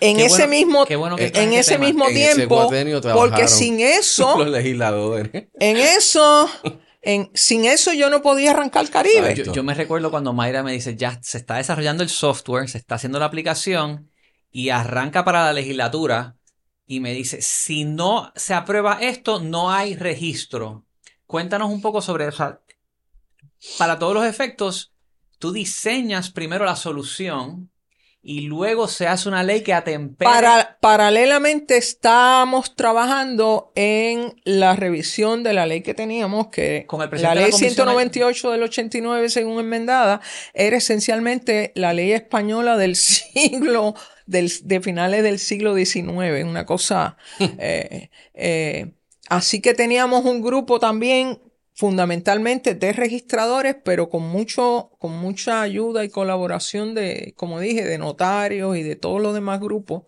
[0.00, 1.86] en Qué ese bueno- mismo Qué bueno que en este ese tema.
[1.86, 2.70] mismo ese tiempo,
[3.14, 5.30] porque sin eso, Los legisladores.
[5.60, 6.48] en eso,
[7.02, 9.34] en, sin eso yo no podía arrancar Caribe.
[9.34, 12.78] Yo, yo me recuerdo cuando Mayra me dice, ya se está desarrollando el software, se
[12.78, 14.10] está haciendo la aplicación
[14.50, 16.36] y arranca para la legislatura
[16.86, 20.86] y me dice, si no se aprueba esto, no hay registro.
[21.26, 22.58] Cuéntanos un poco sobre eso.
[23.76, 24.92] Para todos los efectos,
[25.38, 27.70] tú diseñas primero la solución
[28.20, 30.30] y luego se hace una ley que atempera.
[30.30, 37.10] Para- paralelamente estamos trabajando en la revisión de la ley que teníamos, que Con el
[37.22, 40.20] la ley la comisión- 198 del 89, según enmendada,
[40.52, 43.94] era esencialmente la ley española del siglo,
[44.26, 47.16] del, de finales del siglo XIX, una cosa...
[47.40, 48.92] eh, eh,
[49.28, 51.40] así que teníamos un grupo también
[51.78, 57.98] fundamentalmente de registradores, pero con mucho, con mucha ayuda y colaboración de, como dije, de
[57.98, 60.02] notarios y de todos los demás grupos,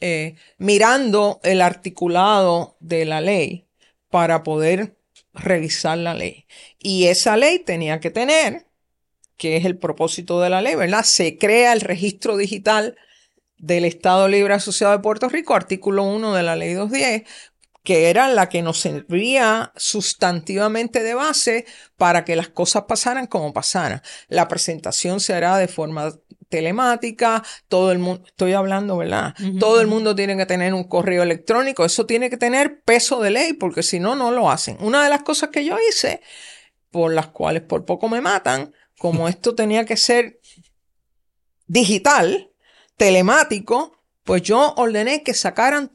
[0.00, 3.68] eh, mirando el articulado de la ley
[4.10, 4.96] para poder
[5.32, 6.46] revisar la ley.
[6.80, 8.66] Y esa ley tenía que tener,
[9.36, 11.04] que es el propósito de la ley, ¿verdad?
[11.04, 12.96] Se crea el registro digital
[13.56, 17.22] del Estado Libre Asociado de Puerto Rico, artículo 1 de la ley 210,
[17.84, 21.66] que era la que nos servía sustantivamente de base
[21.98, 24.02] para que las cosas pasaran como pasaran.
[24.28, 26.14] La presentación se hará de forma
[26.48, 29.34] telemática, todo el mundo, estoy hablando, ¿verdad?
[29.60, 33.30] Todo el mundo tiene que tener un correo electrónico, eso tiene que tener peso de
[33.30, 34.78] ley, porque si no, no lo hacen.
[34.80, 36.22] Una de las cosas que yo hice,
[36.90, 40.40] por las cuales por poco me matan, como esto tenía que ser
[41.66, 42.50] digital,
[42.96, 45.94] telemático, pues yo ordené que sacaran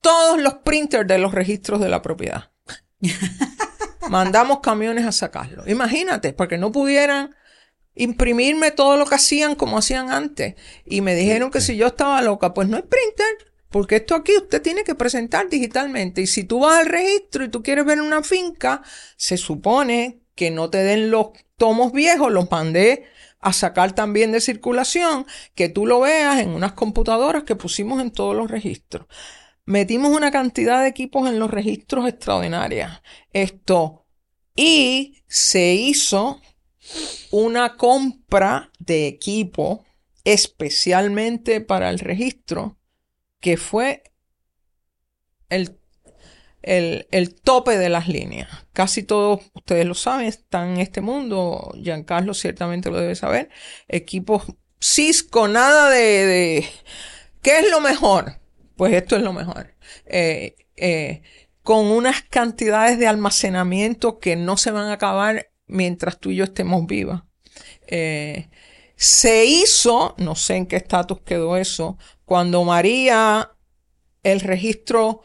[0.00, 2.50] todos los printers de los registros de la propiedad.
[4.08, 5.68] Mandamos camiones a sacarlo.
[5.68, 7.34] Imagínate, para que no pudieran
[7.94, 10.54] imprimirme todo lo que hacían como hacían antes.
[10.84, 14.36] Y me dijeron que si yo estaba loca, pues no hay printer, porque esto aquí
[14.36, 16.22] usted tiene que presentar digitalmente.
[16.22, 18.82] Y si tú vas al registro y tú quieres ver una finca,
[19.16, 23.04] se supone que no te den los tomos viejos, los mandé
[23.40, 28.10] a sacar también de circulación, que tú lo veas en unas computadoras que pusimos en
[28.10, 29.06] todos los registros.
[29.68, 33.02] Metimos una cantidad de equipos en los registros extraordinarias.
[33.34, 34.06] Esto.
[34.56, 36.40] Y se hizo
[37.30, 39.84] una compra de equipo
[40.24, 42.78] especialmente para el registro,
[43.40, 44.04] que fue
[45.50, 45.78] el,
[46.62, 48.48] el, el tope de las líneas.
[48.72, 51.74] Casi todos ustedes lo saben, están en este mundo.
[51.74, 53.50] Giancarlo ciertamente lo debe saber.
[53.86, 54.44] Equipos
[54.80, 56.68] Cisco, nada de, de
[57.42, 58.37] ¿qué es lo mejor?
[58.78, 59.74] Pues esto es lo mejor.
[60.06, 61.22] Eh, eh,
[61.64, 66.44] con unas cantidades de almacenamiento que no se van a acabar mientras tú y yo
[66.44, 67.24] estemos vivas.
[67.88, 68.48] Eh,
[68.94, 73.50] se hizo, no sé en qué estatus quedó eso, cuando María,
[74.22, 75.22] el registro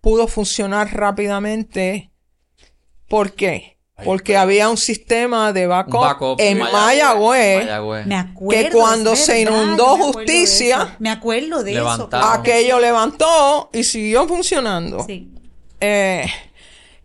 [0.00, 2.12] pudo funcionar rápidamente.
[3.08, 3.80] ¿Por qué?
[4.04, 8.06] Porque había un sistema de backup, Backup en Mayagüez, Mayagüez.
[8.06, 8.62] Me acuerdo.
[8.62, 10.96] que cuando se inundó me justicia.
[10.98, 12.08] Me acuerdo de eso.
[12.10, 15.04] aquello levantó y siguió funcionando.
[15.06, 15.30] Sí.
[15.80, 16.26] Eh,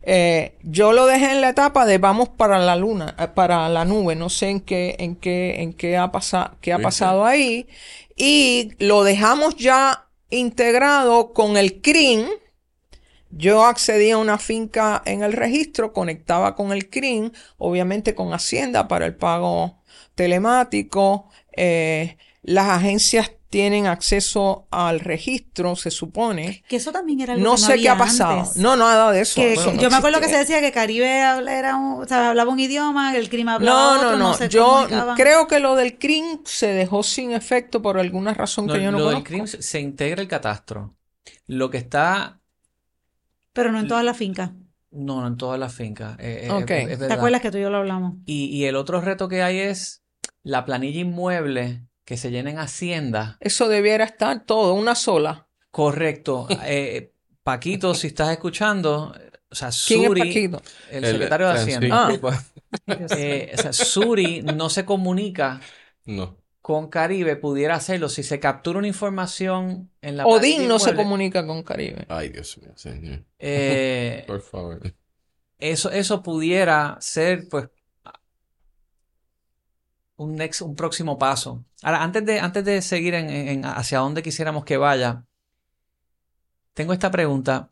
[0.09, 3.83] eh, yo lo dejé en la etapa de vamos para la luna, eh, para la
[3.83, 4.15] nube.
[4.15, 7.67] No sé en qué, en qué, en qué ha pasado, qué ha pasado ahí.
[8.15, 12.25] Y lo dejamos ya integrado con el CRIM.
[13.37, 18.87] Yo accedí a una finca en el registro, conectaba con el CRIM, obviamente con Hacienda
[18.87, 19.81] para el pago
[20.15, 21.29] telemático.
[21.55, 26.63] Eh, las agencias tienen acceso al registro, se supone.
[26.67, 28.39] Que eso también era algo No que sé qué ha pasado.
[28.41, 28.57] antes.
[28.57, 29.39] No, nada de eso.
[29.39, 32.03] Que- Eso que- no yo me acuerdo que se decía que Caribe habla- era un,
[32.03, 34.33] o sea, hablaba un idioma, el crimen hablaba No, otro, no, no.
[34.33, 38.73] se yo creo que lo del CRIM se dejó sin efecto por alguna razón No,
[38.73, 39.27] que yo no lo del conozco.
[39.27, 40.95] crimen se se integra el catastro.
[41.47, 42.39] Lo que está,
[43.57, 44.51] Pero no en todas las fincas.
[44.91, 46.17] no, no en todas las fincas.
[46.19, 46.71] eh, eh, Ok.
[46.71, 48.13] es- es ¿Te acuerdas que tú y yo lo hablamos?
[48.25, 50.03] Y, y el otro reto que hay es
[50.43, 53.37] la planilla inmueble que se llena en Hacienda.
[53.41, 55.47] Eso debiera estar todo, una sola.
[55.71, 56.47] Correcto.
[56.65, 57.11] Eh,
[57.43, 59.13] Paquito, si estás escuchando,
[59.49, 60.61] o sea, ¿Quién Suri, es Paquito?
[60.91, 62.37] el secretario de Hacienda, pues,
[63.17, 65.61] eh, o sea, Suri no se comunica
[66.05, 66.37] No.
[66.67, 68.09] Con Caribe, pudiera hacerlo.
[68.09, 72.05] Si se captura una información en la Odín no se comunica con Caribe.
[72.09, 73.23] Ay, Dios mío, señor.
[73.39, 74.93] eh, Por favor.
[75.59, 77.69] eso, eso pudiera ser, pues,
[80.17, 81.63] un, next- un próximo paso.
[81.83, 85.23] Ahora, antes de, antes de seguir en, en hacia dónde quisiéramos que vaya,
[86.73, 87.69] tengo esta pregunta.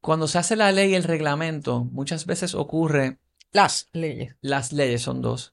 [0.00, 3.18] Cuando se hace la ley y el reglamento, muchas veces ocurre,
[3.50, 4.36] Las leyes.
[4.42, 5.51] las leyes son dos,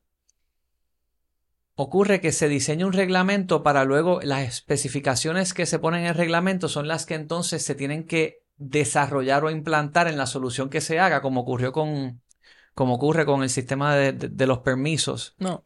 [1.81, 6.15] ocurre que se diseña un reglamento para luego las especificaciones que se ponen en el
[6.15, 10.81] reglamento son las que entonces se tienen que desarrollar o implantar en la solución que
[10.81, 12.21] se haga, como ocurrió con,
[12.75, 15.35] como ocurre con el sistema de, de- de los permisos.
[15.37, 15.63] No.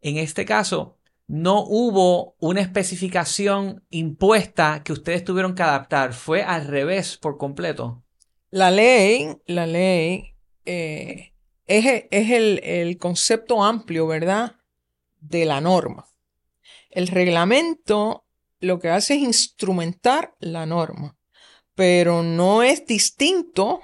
[0.00, 6.12] En este caso, no hubo una especificación impuesta que ustedes tuvieron que adaptar.
[6.12, 8.04] Fue al revés por completo.
[8.50, 10.34] La ley, la ley
[10.64, 11.32] eh,
[11.66, 14.54] es, es el, el concepto amplio, ¿verdad?
[15.20, 16.06] De la norma.
[16.90, 18.24] El reglamento
[18.60, 21.16] lo que hace es instrumentar la norma,
[21.74, 23.80] pero no es distinto,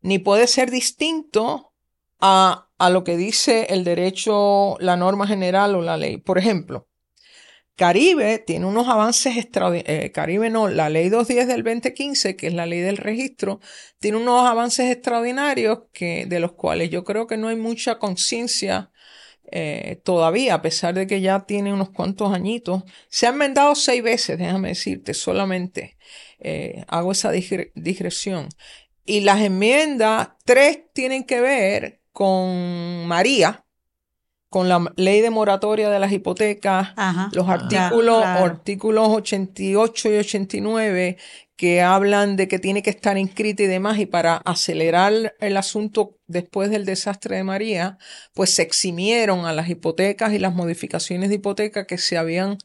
[0.00, 1.72] ni puede ser distinto
[2.20, 6.16] a, a lo que dice el derecho, la norma general o la ley.
[6.16, 6.88] Por ejemplo,
[7.78, 10.04] Caribe tiene unos avances extraordinarios.
[10.06, 13.60] Eh, Caribe no, la ley 210 del 2015, que es la ley del registro,
[14.00, 18.90] tiene unos avances extraordinarios que, de los cuales yo creo que no hay mucha conciencia
[19.50, 22.82] eh, todavía, a pesar de que ya tiene unos cuantos añitos.
[23.08, 25.96] Se han enmendado seis veces, déjame decirte, solamente
[26.38, 28.48] eh, hago esa digresión.
[29.04, 33.64] Y las enmiendas, tres tienen que ver con María,
[34.48, 36.94] con la ley de moratoria de las hipotecas,
[37.32, 41.16] los artículos, artículos 88 y 89
[41.58, 46.16] que hablan de que tiene que estar inscrita y demás, y para acelerar el asunto
[46.28, 47.98] después del desastre de María,
[48.32, 52.58] pues se eximieron a las hipotecas y las modificaciones de hipoteca que se habían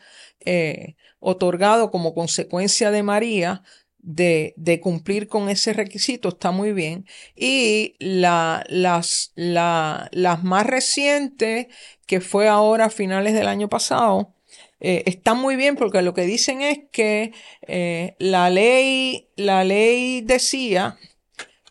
[0.45, 3.63] eh, otorgado como consecuencia de María,
[4.03, 7.05] de, de, cumplir con ese requisito está muy bien.
[7.35, 11.67] Y la, las, la, las más recientes,
[12.05, 14.33] que fue ahora a finales del año pasado,
[14.79, 17.31] eh, están muy bien porque lo que dicen es que
[17.61, 20.97] eh, la ley, la ley decía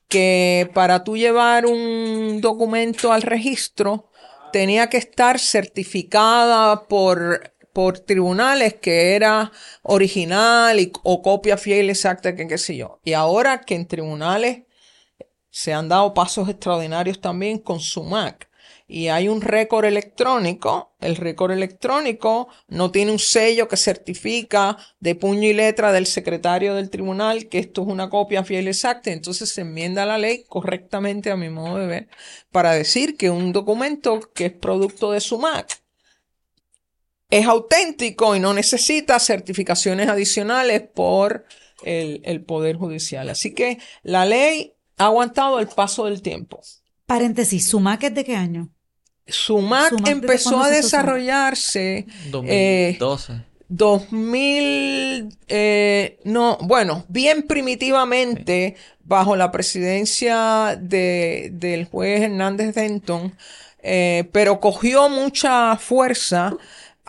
[0.09, 4.11] que para tú llevar un documento al registro
[4.53, 9.53] tenía que estar certificada por por tribunales que era
[9.83, 13.01] original y, o copia fiel exacta, que qué sé yo.
[13.05, 14.62] Y ahora que en tribunales
[15.51, 18.49] se han dado pasos extraordinarios también con SUMAC
[18.93, 25.14] y hay un récord electrónico, el récord electrónico no tiene un sello que certifica de
[25.14, 29.49] puño y letra del secretario del tribunal que esto es una copia fiel exacta, entonces
[29.51, 32.09] se enmienda la ley correctamente a mi modo de ver
[32.51, 35.82] para decir que un documento que es producto de SUMAC
[37.33, 41.47] es auténtico y no necesita certificaciones adicionales por
[41.83, 43.30] el, Poder Judicial.
[43.30, 46.61] Así que la ley ha aguantado el paso del tiempo.
[47.07, 48.68] Paréntesis, ¿Sumac es de qué año?
[49.26, 52.05] Sumac, empezó a desarrollarse.
[52.30, 53.33] 2012.
[53.68, 63.35] 2000, eh, eh, no, bueno, bien primitivamente, bajo la presidencia de, del juez Hernández Denton,
[63.83, 66.59] eh, pero cogió mucha fuerza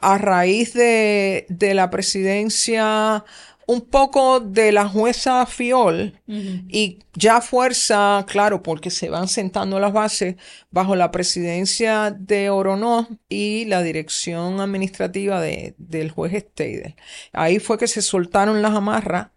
[0.03, 3.23] a raíz de, la presidencia
[3.65, 9.93] un poco de la jueza Fiol y ya fuerza, claro, porque se van sentando las
[9.93, 10.35] bases
[10.69, 16.95] bajo la presidencia de Orono y la dirección administrativa de, del juez Steidel.
[17.31, 19.29] Ahí fue que se soltaron las amarras.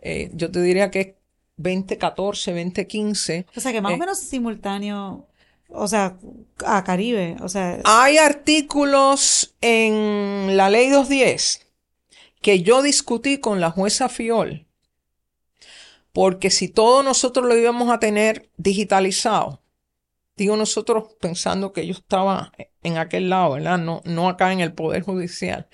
[0.00, 1.16] Eh, yo te diría que
[1.56, 3.46] 2014, 2015.
[3.56, 5.26] O sea que más o eh, menos simultáneo
[5.74, 6.16] o sea,
[6.64, 7.80] a Caribe, o sea...
[7.84, 11.66] Hay artículos en la ley 210
[12.40, 14.66] que yo discutí con la jueza Fiol,
[16.12, 19.62] porque si todo nosotros lo íbamos a tener digitalizado,
[20.36, 22.52] digo nosotros pensando que yo estaba
[22.82, 23.78] en aquel lado, ¿verdad?
[23.78, 25.68] No, no acá en el Poder Judicial.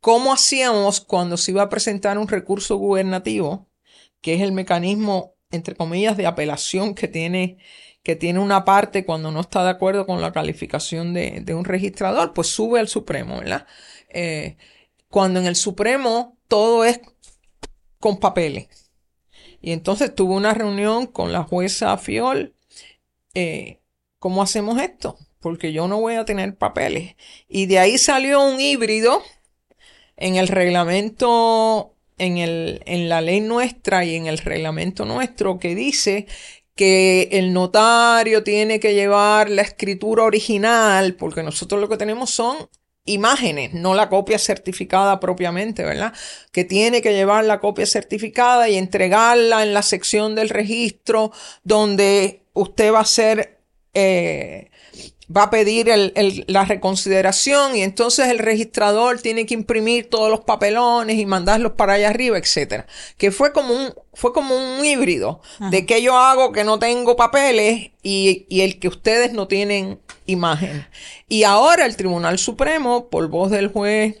[0.00, 3.66] ¿Cómo hacíamos cuando se iba a presentar un recurso gubernativo,
[4.20, 7.58] que es el mecanismo, entre comillas, de apelación que tiene
[8.06, 12.34] que tiene una parte cuando no está de acuerdo con la calificación de, un registrador,
[12.34, 13.66] pues sube al Supremo, ¿verdad?
[14.10, 14.56] Eh,
[15.08, 17.00] cuando en el Supremo todo es
[17.98, 18.68] con papeles.
[19.60, 22.54] Y entonces tuve una reunión con la jueza Fiol.
[23.34, 23.80] Eh,
[24.20, 25.18] ¿Cómo hacemos esto?
[25.40, 27.16] Porque yo no voy a tener papeles.
[27.48, 29.20] Y de ahí salió un híbrido
[30.16, 35.74] en el reglamento, en, el, en la ley nuestra y en el reglamento nuestro que
[35.74, 36.28] dice
[36.76, 42.68] que el notario tiene que llevar la escritura original, porque nosotros lo que tenemos son
[43.06, 46.12] imágenes, no la copia certificada propiamente, ¿verdad?
[46.52, 51.32] Que tiene que llevar la copia certificada y entregarla en la sección del registro
[51.64, 53.58] donde usted va a ser
[53.94, 54.70] eh,
[55.34, 55.90] va a pedir
[56.46, 61.94] la reconsideración y entonces el registrador tiene que imprimir todos los papelones y mandarlos para
[61.94, 62.86] allá arriba, etcétera.
[63.16, 67.16] Que fue como un, fue como un híbrido de que yo hago que no tengo
[67.16, 70.86] papeles y, el que ustedes no tienen imagen.
[71.28, 74.16] Y ahora el Tribunal Supremo, por voz del juez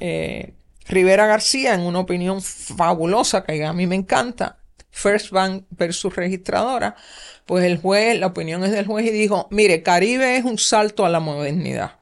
[0.00, 0.52] eh,
[0.86, 4.58] Rivera García, en una opinión fabulosa que a mí me encanta,
[4.92, 6.94] First Bank versus registradora,
[7.46, 11.04] pues el juez, la opinión es del juez y dijo, mire, Caribe es un salto
[11.04, 11.98] a la modernidad.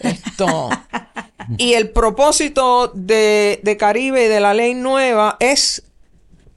[0.00, 0.68] Esto.
[1.56, 5.84] y el propósito de, de Caribe y de la ley nueva es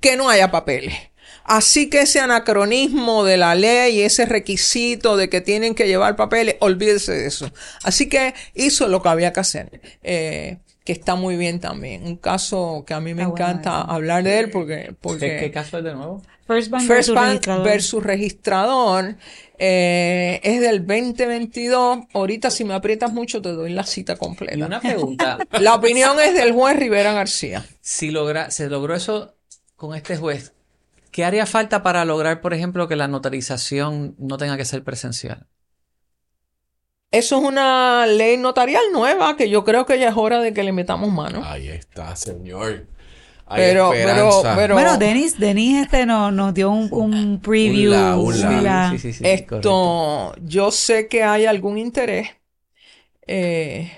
[0.01, 0.95] que no haya papeles.
[1.43, 6.55] Así que ese anacronismo de la ley, ese requisito de que tienen que llevar papeles,
[6.59, 7.51] olvídese de eso.
[7.83, 9.81] Así que hizo lo que había que hacer.
[10.03, 12.03] Eh, que está muy bien también.
[12.05, 15.51] Un caso que a mí me Está encanta hablar de él porque, porque ¿Qué, qué
[15.51, 16.21] caso es de nuevo?
[16.47, 17.63] First Bank First versus Bank registrador.
[17.65, 19.15] versus registrador
[19.57, 21.99] eh, es del 2022.
[22.13, 24.65] Ahorita si me aprietas mucho te doy la cita Y completa.
[24.65, 25.37] una pregunta.
[25.59, 27.63] La opinión es del juez Rivera García.
[27.81, 29.35] si logra, se logró eso
[29.75, 30.53] con este juez,
[31.11, 35.47] ¿qué haría falta para lograr, por ejemplo, que la notarización no tenga que ser presencial?
[37.11, 40.63] Eso es una ley notarial nueva que yo creo que ya es hora de que
[40.63, 41.43] le metamos mano.
[41.43, 42.87] Ahí está, señor.
[43.47, 44.55] Hay Pero, pero, esperanza.
[44.55, 47.91] pero, Bueno, Denis, Denis este nos, nos dio un, un preview.
[47.91, 48.49] Un la, un la.
[48.49, 48.89] un la.
[48.91, 49.55] Sí, sí, sí, correcto.
[49.57, 52.29] esto, yo sé que hay algún interés.
[53.27, 53.91] Eh,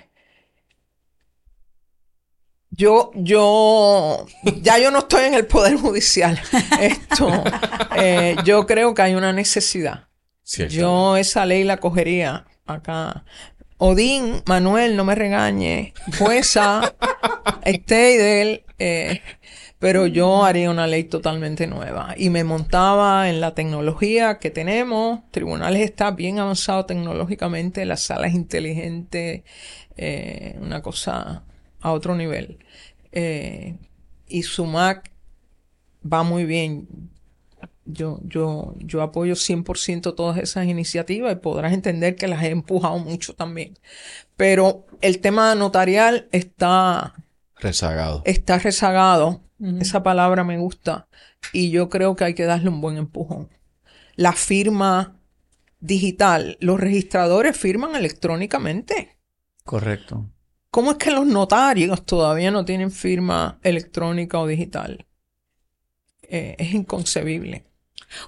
[2.71, 4.25] yo, yo,
[4.63, 6.41] ya yo no estoy en el Poder Judicial.
[6.81, 7.29] Esto,
[7.95, 10.07] eh, yo creo que hay una necesidad.
[10.41, 10.81] Ciertamente.
[10.81, 13.25] Yo esa ley la cogería acá.
[13.77, 15.93] Odín, Manuel, no me regañe.
[16.17, 16.95] Jueza,
[17.65, 19.21] Steidel, eh,
[19.79, 22.15] pero yo haría una ley totalmente nueva.
[22.17, 25.19] Y me montaba en la tecnología que tenemos.
[25.31, 29.43] Tribunales está bien avanzado tecnológicamente, las salas inteligentes,
[29.97, 31.43] eh, una cosa
[31.81, 32.59] a otro nivel.
[33.11, 33.75] Eh,
[34.27, 35.11] y Sumac
[36.01, 37.11] va muy bien.
[37.85, 42.97] Yo, yo, yo apoyo 100% todas esas iniciativas y podrás entender que las he empujado
[42.99, 43.77] mucho también.
[44.37, 47.13] Pero el tema notarial está,
[47.57, 48.21] Rezagado.
[48.25, 49.41] está rezagado.
[49.79, 51.07] Esa palabra me gusta.
[51.53, 53.49] Y yo creo que hay que darle un buen empujón.
[54.15, 55.15] La firma
[55.79, 56.57] digital.
[56.59, 59.17] Los registradores firman electrónicamente.
[59.63, 60.29] Correcto.
[60.69, 65.05] ¿Cómo es que los notarios todavía no tienen firma electrónica o digital?
[66.23, 67.63] Eh, es inconcebible.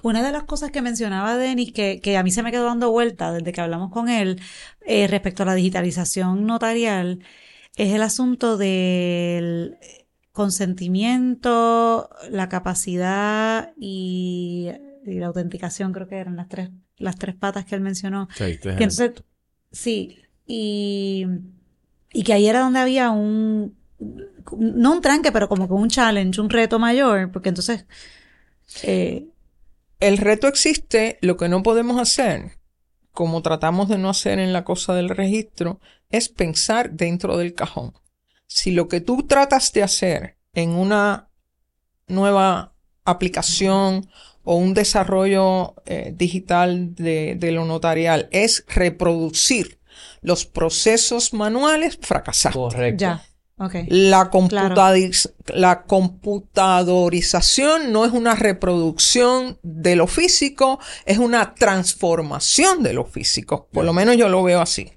[0.02, 2.90] Una de las cosas que mencionaba Denis, que, que a mí se me quedó dando
[2.90, 4.40] vuelta desde que hablamos con él
[4.86, 7.20] eh, respecto a la digitalización notarial,
[7.76, 9.76] es el asunto del
[10.32, 14.70] consentimiento, la capacidad y,
[15.04, 18.28] y la autenticación, creo que eran las tres, las tres patas que él mencionó.
[18.36, 19.12] Sí, Que entonces,
[19.72, 21.26] sí, y,
[22.12, 23.76] y que ahí era donde había un,
[24.58, 27.86] no un tranque, pero como que un challenge, un reto mayor, porque entonces,
[28.82, 29.26] eh,
[30.06, 32.52] El reto existe, lo que no podemos hacer,
[33.10, 35.80] como tratamos de no hacer en la cosa del registro,
[36.10, 37.92] es pensar dentro del cajón.
[38.46, 41.28] Si lo que tú tratas de hacer en una
[42.06, 44.08] nueva aplicación
[44.44, 49.80] o un desarrollo eh, digital de, de lo notarial es reproducir
[50.20, 52.56] los procesos manuales, fracasaste.
[52.56, 53.00] Correcto.
[53.00, 53.24] ya,
[53.58, 53.74] ok.
[53.88, 62.92] La, computadiz- la computadorización no es una reproducción de lo físico, es una transformación de
[62.92, 63.68] lo físico.
[63.72, 64.92] Por lo menos yo lo veo así.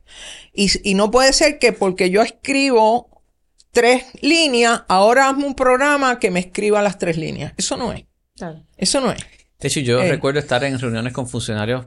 [0.53, 3.23] Y, y no puede ser que porque yo escribo
[3.71, 7.53] tres líneas, ahora hazme un programa que me escriba las tres líneas.
[7.57, 8.05] Eso no es.
[8.35, 8.63] Claro.
[8.77, 9.19] Eso no es.
[9.59, 10.09] De hecho, yo Eh.
[10.09, 11.85] recuerdo estar en reuniones con funcionarios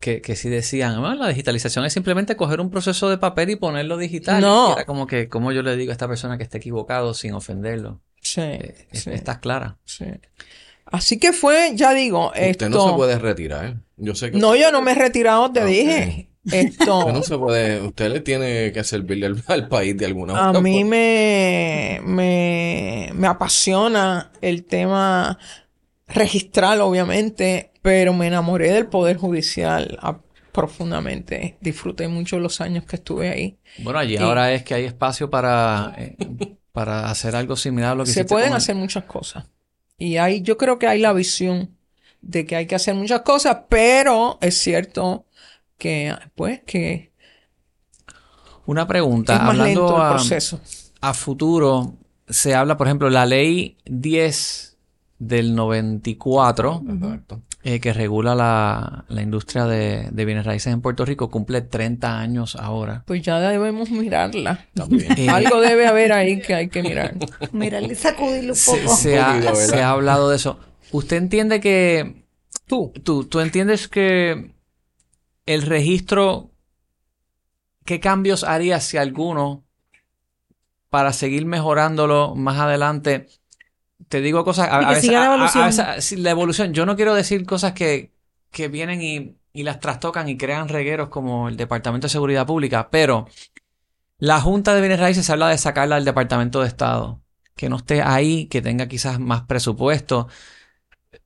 [0.00, 3.56] que, que sí decían, "Ah, la digitalización es simplemente coger un proceso de papel y
[3.56, 4.40] ponerlo digital.
[4.40, 4.72] No.
[4.72, 8.00] Era como que, ¿cómo yo le digo a esta persona que esté equivocado sin ofenderlo?
[8.20, 9.78] Sí, Eh, sí, Estás clara.
[9.84, 10.06] sí.
[10.86, 12.68] Así que fue, ya digo, Usted esto.
[12.68, 13.64] no se puede retirar.
[13.66, 13.76] ¿eh?
[13.96, 15.66] Yo sé que No, yo no me he retirado, te Ok.
[15.68, 16.26] dije.
[16.50, 16.98] Esto.
[17.00, 17.80] usted no se puede.
[17.82, 20.60] Usted le tiene que servirle al, al país de alguna A forma.
[20.62, 25.38] mí me, me, me apasiona el tema
[26.10, 30.18] registral, obviamente, pero me enamoré del Poder Judicial ah,
[30.52, 31.56] profundamente.
[31.60, 33.56] Disfruté mucho los años que estuve ahí.
[33.78, 36.16] Bueno, allí Y- ahora es que hay espacio para, eh,
[36.72, 39.46] para hacer algo similar a lo que Se pueden con- hacer muchas cosas.
[39.98, 41.76] Y hay, yo creo que hay la visión
[42.22, 45.26] de que hay que hacer muchas cosas, pero es cierto
[45.78, 47.12] que, pues, que
[48.66, 50.02] Una pregunta, es más hablando lento el
[51.02, 51.94] a, a futuro,
[52.28, 54.69] se habla, por ejemplo, la ley 10
[55.20, 57.42] del 94, Exacto.
[57.62, 62.18] eh, que regula la, la industria de, de bienes raíces en Puerto Rico, cumple 30
[62.18, 63.04] años ahora.
[63.06, 64.66] Pues ya debemos mirarla.
[65.16, 67.14] Eh, Algo debe haber ahí que hay que mirar.
[67.52, 68.96] Mira, sacudirle un se, poco.
[68.96, 69.66] se ha, poquito, ¿verdad?
[69.68, 70.58] se ha hablado de eso.
[70.90, 72.24] ¿Usted entiende que
[72.66, 72.92] Tú.
[73.04, 74.52] tú, tú entiendes que
[75.44, 76.50] el registro,
[77.84, 79.64] qué cambios harías si alguno
[80.88, 83.28] para seguir mejorándolo más adelante?
[84.10, 85.64] Te digo cosas, a, veces, la a- a- a evolución.
[85.66, 86.74] veces- la evolución.
[86.74, 88.12] Yo no quiero decir cosas que,
[88.50, 92.90] que vienen y, y las trastocan y crean regueros como el Departamento de Seguridad Pública,
[92.90, 93.26] pero
[94.18, 97.22] la Junta de Bienes Raíces habla de sacarla al Departamento de Estado,
[97.56, 100.28] que no esté ahí, que tenga quizás más presupuesto.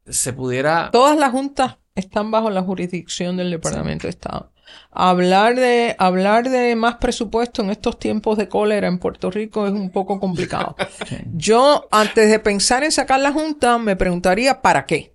[0.07, 0.91] se pudiera...
[0.93, 4.53] Todas las juntas están bajo la jurisdicción del Departamento de Estado.
[4.91, 9.73] Hablar de, hablar de más presupuesto en estos tiempos de cólera en Puerto Rico es
[9.73, 10.77] un poco complicado.
[11.33, 15.15] Yo, antes de pensar en sacar la Junta, me preguntaría, ¿para qué?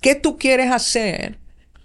[0.00, 1.38] ¿Qué tú quieres hacer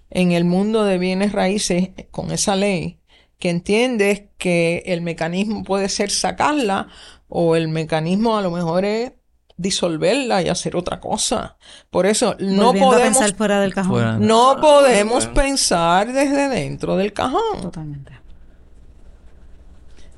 [0.10, 3.00] en el mundo de bienes raíces con esa ley?
[3.38, 6.90] Que entiendes que el mecanismo puede ser sacarla
[7.30, 9.14] o el mecanismo a lo mejor es
[9.60, 11.58] disolverla y hacer otra cosa.
[11.90, 13.92] Por eso no Volviendo podemos pensar fuera del cajón.
[13.92, 14.18] Fuera.
[14.18, 17.62] no podemos pensar desde dentro del cajón.
[17.62, 18.14] Totalmente.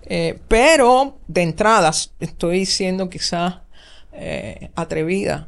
[0.03, 3.55] Eh, pero de entradas, estoy siendo quizás
[4.13, 5.47] eh, atrevida,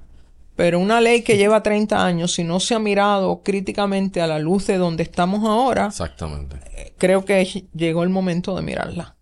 [0.56, 4.40] pero una ley que lleva 30 años, si no se ha mirado críticamente a la
[4.40, 6.58] luz de donde estamos ahora, Exactamente.
[6.98, 9.13] creo que llegó el momento de mirarla.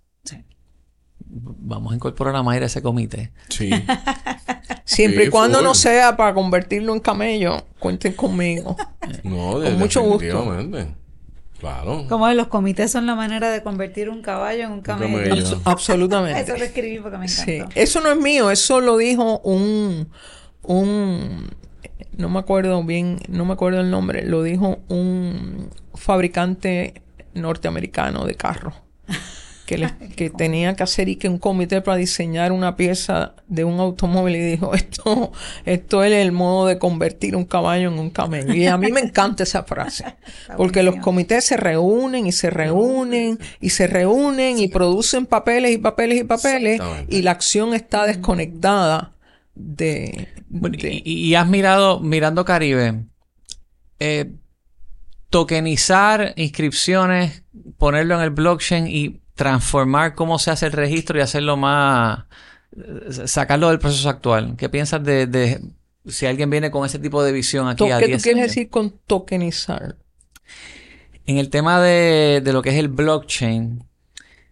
[1.34, 3.32] Vamos a incorporar a Mayra a ese comité.
[3.50, 3.70] Sí.
[4.84, 5.66] Siempre Sí, y cuando full.
[5.68, 8.76] no sea para convertirlo en camello, cuenten conmigo.
[9.24, 10.46] No, Con mucho gusto.
[11.60, 12.06] Claro.
[12.10, 15.18] Como los comités son la manera de convertir un caballo en un camello.
[15.30, 15.46] camello.
[15.46, 16.40] Abs- absolutamente.
[16.42, 17.80] Eso lo escribí porque me Sí, encantó.
[17.80, 20.10] eso no es mío, eso lo dijo un,
[20.64, 21.50] un,
[22.18, 27.02] no me acuerdo bien, no me acuerdo el nombre, lo dijo un fabricante
[27.36, 28.74] norteamericano de carros.
[29.72, 33.63] Que, le- que tenía que hacer y que un comité para diseñar una pieza de
[33.63, 35.32] un automóvil y dijo esto
[35.65, 38.53] esto es el modo de convertir un caballo en un camello.
[38.53, 40.03] Y a mí me encanta esa frase
[40.57, 45.78] porque los comités se reúnen y se reúnen y se reúnen y producen papeles y
[45.78, 49.13] papeles y papeles y la acción está desconectada
[49.55, 53.05] de, Bueno, de- y, y has mirado, mirando Caribe,
[53.99, 54.32] eh,
[55.30, 57.43] tokenizar inscripciones,
[57.78, 62.26] ponerlo en el blockchain y transformar cómo se hace el registro y hacerlo más,
[63.26, 64.56] sacarlo del proceso actual.
[64.58, 65.62] ¿Qué piensas de, de
[66.08, 68.44] si alguien viene con ese tipo de visión aquí to- a ¿Qué tú 10 quieres
[68.44, 68.48] años?
[68.48, 69.98] decir con tokenizar?
[71.26, 73.84] En el tema de, de lo que es el blockchain,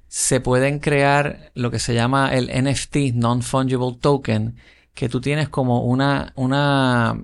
[0.07, 4.57] se pueden crear lo que se llama el NFT, Non-Fungible Token,
[4.93, 7.17] que tú tienes como una, una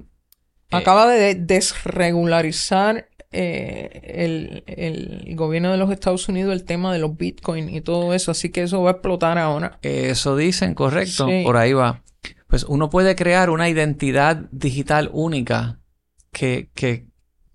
[0.71, 6.99] Eh, Acaba de desregularizar eh, el, el gobierno de los Estados Unidos el tema de
[6.99, 9.77] los bitcoins y todo eso, así que eso va a explotar ahora.
[9.81, 11.41] Eso dicen, correcto, Sí.
[11.43, 12.01] por ahí va.
[12.47, 15.79] Pues uno puede crear una identidad digital única
[16.31, 17.07] que, que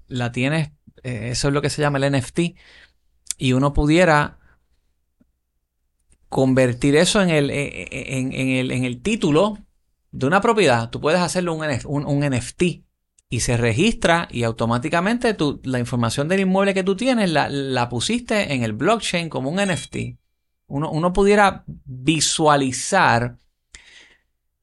[0.09, 0.70] la tienes,
[1.03, 2.41] eh, eso es lo que se llama el NFT,
[3.39, 4.39] y uno pudiera
[6.28, 9.59] convertir eso en el, eh, en, en el, en el título
[10.12, 10.91] de una propiedad.
[10.91, 12.62] Tú puedes hacerlo un, un, un NFT
[13.33, 17.89] y se registra y automáticamente tú, la información del inmueble que tú tienes la, la
[17.89, 19.97] pusiste en el blockchain como un NFT.
[20.66, 23.37] Uno, uno pudiera visualizar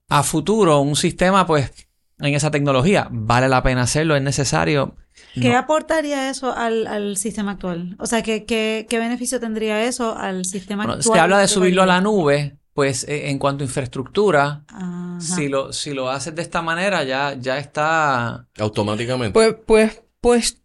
[0.09, 1.71] a futuro un sistema, pues,
[2.19, 3.07] en esa tecnología.
[3.11, 4.95] Vale la pena hacerlo, es necesario.
[5.33, 5.57] ¿Qué No.
[5.57, 7.95] aportaría eso al, al sistema actual?
[7.99, 11.15] O sea, ¿qué, qué, qué beneficio tendría eso al sistema Bueno, actual?
[11.17, 15.19] se habla de subirlo a la nube, pues eh, en cuanto a infraestructura, Ajá.
[15.19, 18.47] si lo, si lo haces de esta manera, ya, ya está.
[18.59, 19.33] Automáticamente.
[19.33, 20.61] Pues, pues, pues,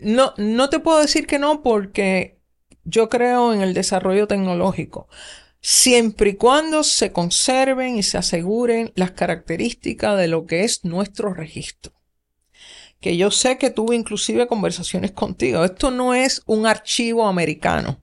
[0.00, 2.40] no, no te puedo decir que no porque
[2.82, 5.06] yo creo en el desarrollo tecnológico.
[5.60, 11.32] Siempre y cuando se conserven y se aseguren las características de lo que es nuestro
[11.32, 11.92] registro.
[13.00, 15.64] Que yo sé que tuve inclusive conversaciones contigo.
[15.64, 18.02] Esto no es un archivo americano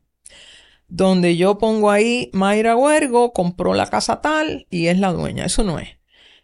[0.88, 5.46] donde yo pongo ahí Mayra Huergo compró la casa tal y es la dueña.
[5.46, 5.90] Eso no es.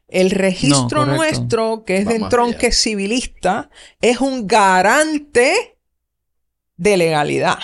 [0.07, 2.75] El registro nuestro, que es Va de entronque allá.
[2.75, 3.69] civilista,
[3.99, 5.77] es un garante
[6.77, 7.59] de legalidad.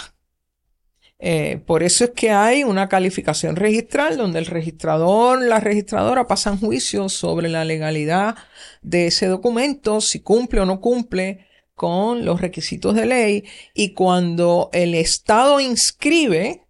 [1.22, 6.58] Eh, por eso es que hay una calificación registral donde el registrador, la registradora pasan
[6.58, 8.38] juicio sobre la legalidad
[8.82, 13.44] de ese documento, si cumple o no cumple con los requisitos de ley.
[13.74, 16.69] Y cuando el Estado inscribe,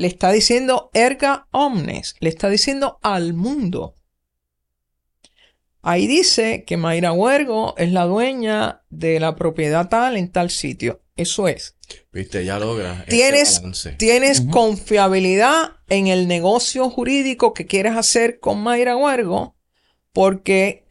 [0.00, 3.96] le está diciendo erga omnes, le está diciendo al mundo.
[5.82, 11.02] Ahí dice que Mayra Huergo es la dueña de la propiedad tal en tal sitio.
[11.16, 11.76] Eso es.
[12.12, 13.04] Viste, ya logra.
[13.10, 13.60] Tienes,
[13.98, 19.54] tienes confiabilidad en el negocio jurídico que quieres hacer con Mayra Huergo
[20.14, 20.88] porque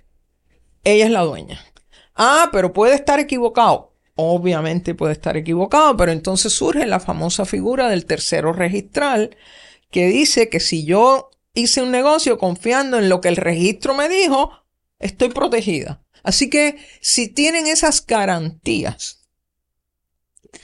[0.83, 1.65] ella es la dueña.
[2.13, 3.88] Ah, pero puede estar equivocado.
[4.21, 9.37] Obviamente puede estar equivocado, pero entonces surge la famosa figura del tercero registral
[9.91, 14.09] que dice que si yo hice un negocio confiando en lo que el registro me
[14.09, 14.51] dijo,
[14.99, 16.03] estoy protegida.
[16.21, 19.25] Así que si tienen esas garantías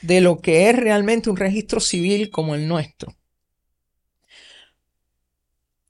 [0.02, 3.16] de lo que es realmente un registro civil como el nuestro,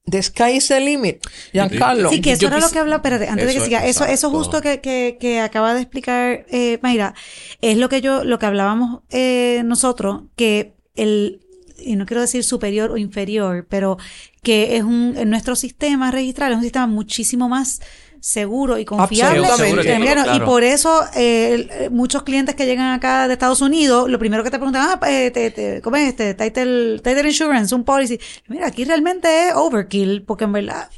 [0.06, 2.10] the sky is the limit, Giancarlo.
[2.10, 4.30] Sí, que eso Yo era lo que habla, espérate, antes de que siga, eso, eso
[4.30, 7.14] justo que, que, que acaba de explicar eh, Mayra,
[7.62, 11.42] es lo que yo, lo que hablábamos eh, nosotros, que el,
[11.78, 13.98] y no quiero decir superior o inferior, pero
[14.44, 17.82] que es un, en nuestro sistema registral es un sistema muchísimo más
[18.26, 19.46] seguro y confiable.
[19.46, 20.12] Absolutamente.
[20.14, 20.36] Claro.
[20.36, 24.50] Y por eso eh, muchos clientes que llegan acá de Estados Unidos, lo primero que
[24.50, 26.34] te preguntan, ah, eh, te, te- ¿cómo es este?
[26.34, 28.20] Title, title Insurance, un policy.
[28.48, 30.90] Mira, aquí realmente es overkill, porque en verdad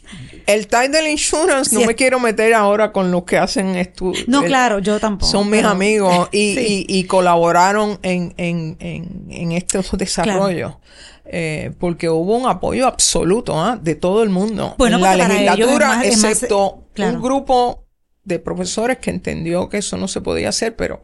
[0.45, 4.25] El title insurance, no Sí, me quiero meter ahora con los que hacen estudios.
[4.29, 5.29] No, claro, yo tampoco.
[5.29, 6.85] Son mis pero- amigos y, Sí.
[6.87, 10.75] y- y colaboraron en, en, en, en estos desarrollos.
[11.29, 13.77] Eh, porque hubo un apoyo absoluto ¿ah?
[13.81, 14.75] de todo el mundo.
[14.77, 17.15] Bueno, en la legislatura, más- es más- excepto claro.
[17.17, 17.83] un grupo
[18.23, 21.03] de profesores que entendió que eso no se podía hacer, pero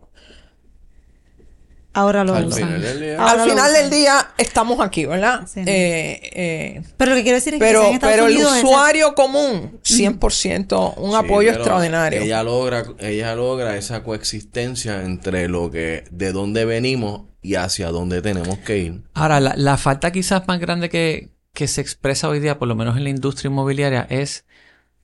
[1.95, 2.59] Ahora lo Al usan.
[2.69, 3.23] final del día.
[3.23, 3.73] Al final usan.
[3.73, 5.41] del día estamos aquí, ¿verdad?
[5.45, 5.59] Sí.
[5.59, 9.13] Eh, eh, Pero lo que quiero decir es que pero Estados pero el Unidos usuario
[9.13, 12.21] común, 100%, un Sí, apoyo extraordinario.
[12.23, 18.21] Ella logra, ella logra esa coexistencia entre lo que, de dónde venimos y hacia dónde
[18.21, 19.01] tenemos que ir.
[19.13, 22.75] Ahora, la, la falta quizás más grande que, que se expresa hoy día, por lo
[22.75, 24.45] menos en la industria inmobiliaria, es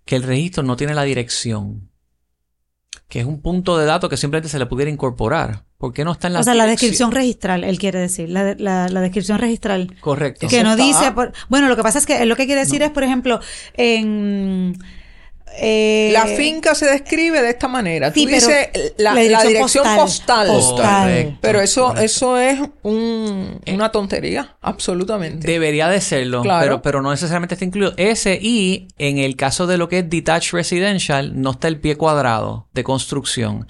[0.06, 1.90] que el registro no tiene la dirección.
[3.08, 5.66] Que es un punto de datos que simplemente se le pudiera incorporar.
[5.78, 8.54] ¿Por qué no está en la O sea, la descripción registral, él quiere decir, la,
[8.58, 9.96] la, la descripción registral.
[10.02, 10.48] Correcto.
[10.48, 12.46] Que Eso no está- dice, por- bueno, lo que pasa es que él lo que
[12.46, 13.40] quiere decir es, por ejemplo,
[13.76, 14.78] en...
[15.58, 18.14] eh, La finca se describe de esta manera.
[18.14, 20.48] sí, Tú dices la, la dirección, postal.
[20.48, 21.38] Correcto.
[21.42, 22.06] Pero eso, Correcto.
[22.06, 25.48] eso es un- una tontería, absolutamente.
[25.48, 26.64] Debería de serlo, Claro.
[26.66, 27.94] pero, pero no necesariamente está incluido.
[27.98, 31.96] Ese y en el caso de lo que es detached residential, no está el pie
[31.98, 33.68] cuadrado de construcción.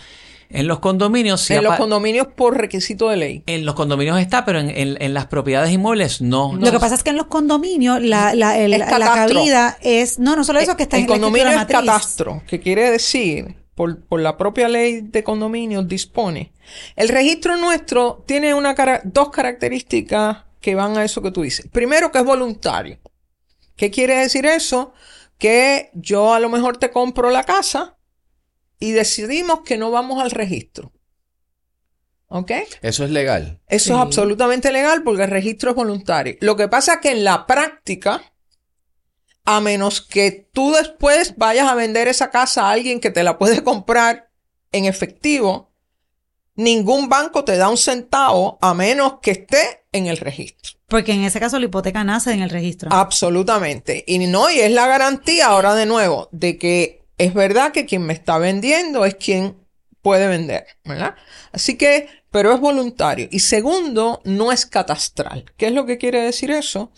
[0.52, 3.44] En los condominios sí en los condominios por requisito de ley.
[3.46, 6.56] en los condominios está, pero en, en- en las propiedades inmuebles no.
[6.56, 10.18] Lo que pasa es que en los condominios la, la, el- Es la cabida es...
[10.18, 13.56] No, no solo eso, que está el en la condominio es catastro, que quiere decir,
[13.76, 16.52] por, por la propia ley de condominios dispone.
[16.96, 21.68] El registro nuestro tiene una cara- dos características que van a eso que tú dices.
[21.72, 22.98] Primero, que es voluntario.
[23.76, 24.94] ¿Qué quiere decir eso?
[25.38, 27.96] Que yo a lo mejor te compro la casa
[28.80, 30.92] y decidimos que no vamos al registro.
[32.28, 32.52] ¿Ok?
[32.82, 33.60] Eso es legal.
[33.68, 33.92] Eso Sí.
[33.92, 36.36] es absolutamente legal porque el registro es voluntario.
[36.42, 38.22] Lo que pasa es que en la práctica,
[39.46, 43.38] a menos que tú después vayas a vender esa casa a alguien que te la
[43.40, 44.30] puede comprar
[44.72, 45.72] en efectivo,
[46.56, 50.74] ningún banco te da un centavo a menos que esté en el registro.
[50.88, 52.90] Porque en ese caso la hipoteca nace en el registro.
[52.94, 54.04] Absolutamente.
[54.08, 58.04] Y no, y es la garantía ahora de nuevo de que es verdad que quien
[58.04, 59.58] me está vendiendo es quien
[60.02, 61.16] puede vender, ¿verdad?
[61.52, 63.28] Así que, pero es voluntario.
[63.30, 65.44] Y segundo, no es catastral.
[65.58, 66.94] ¿Qué es lo que quiere decir eso?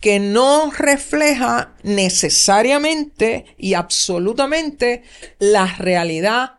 [0.00, 5.04] Que no refleja necesariamente y absolutamente
[5.38, 6.58] la realidad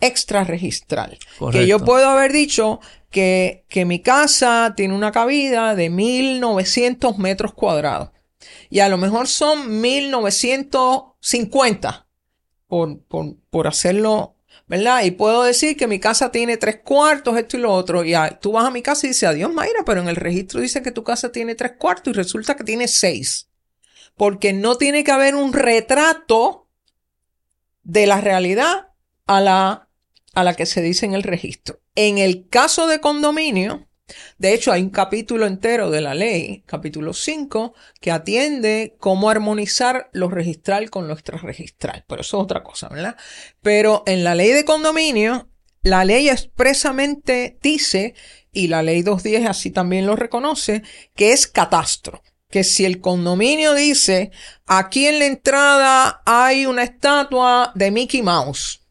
[0.00, 1.20] extrarregistral.
[1.38, 1.60] Correcto.
[1.60, 7.54] Que yo puedo haber dicho que, que mi casa tiene una cabida de 1900 metros
[7.54, 8.10] cuadrados.
[8.68, 12.05] Y a lo mejor son 1950
[12.66, 14.36] por, por, por hacerlo,
[14.66, 15.04] ¿verdad?
[15.04, 18.04] Y puedo decir que mi casa tiene tres cuartos, esto y lo otro.
[18.04, 20.82] Y tú vas a mi casa y dices, adiós Mayra, pero en el registro dice
[20.82, 23.48] que tu casa tiene tres cuartos y resulta que tiene seis.
[24.16, 26.68] Porque no tiene que haber un retrato
[27.82, 28.88] de la realidad
[29.26, 29.88] a la,
[30.34, 31.80] a la que se dice en el registro.
[31.94, 33.85] En el caso de condominio,
[34.38, 40.10] de hecho hay un capítulo entero de la ley, capítulo 5, que atiende cómo armonizar
[40.12, 42.04] lo registral con lo extrarregistral.
[42.06, 43.16] Pero eso es otra cosa, ¿verdad?
[43.62, 45.48] Pero en la ley de condominio,
[45.82, 48.14] la ley expresamente dice,
[48.52, 50.82] y la ley 210 así también lo reconoce,
[51.14, 52.22] que es catastro.
[52.48, 54.30] Que si el condominio dice,
[54.66, 58.82] aquí en la entrada hay una estatua de Mickey Mouse.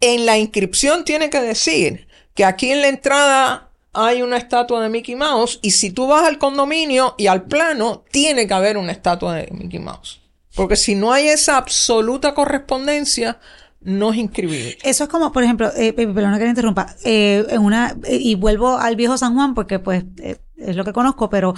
[0.00, 4.88] En la inscripción tiene que decir que aquí en la entrada hay una estatua de
[4.88, 8.92] Mickey Mouse y si tú vas al condominio y al plano, tiene que haber una
[8.92, 10.20] estatua de Mickey Mouse.
[10.54, 13.38] Porque si no hay esa absoluta correspondencia,
[13.80, 14.76] no es inscribible.
[14.82, 18.18] Eso es como, por ejemplo, eh, eh, perdona que me interrumpa, eh, en una, eh,
[18.20, 20.04] y vuelvo al viejo San Juan porque pues
[20.56, 21.54] es lo que conozco, pero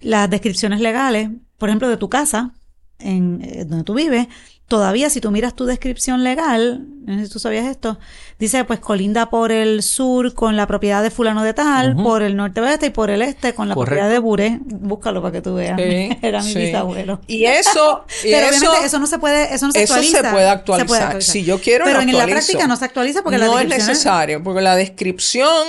[0.00, 2.52] las descripciones legales, por ejemplo, de tu casa,
[2.98, 4.28] en donde tú vives,
[4.68, 7.98] todavía si tú miras tu descripción legal, no sé si tú sabías esto,
[8.38, 12.36] dice pues colinda por el sur con la propiedad de fulano de tal, por el
[12.36, 13.96] norte oeste y por el este con la Correcto.
[13.96, 14.58] propiedad de Bure.
[14.62, 15.78] Búscalo para que tú veas.
[15.78, 16.58] Sí, Era mi sí.
[16.60, 17.20] bisabuelo.
[17.26, 20.00] Y eso, y Pero eso, obviamente eso no se puede, eso no se eso se
[20.00, 20.32] actualiza.
[20.32, 21.22] puede actualizar.
[21.22, 23.68] Si yo quiero, Pero lo en la práctica no se actualiza porque la no es
[23.68, 25.66] descripción necesario, porque la descripción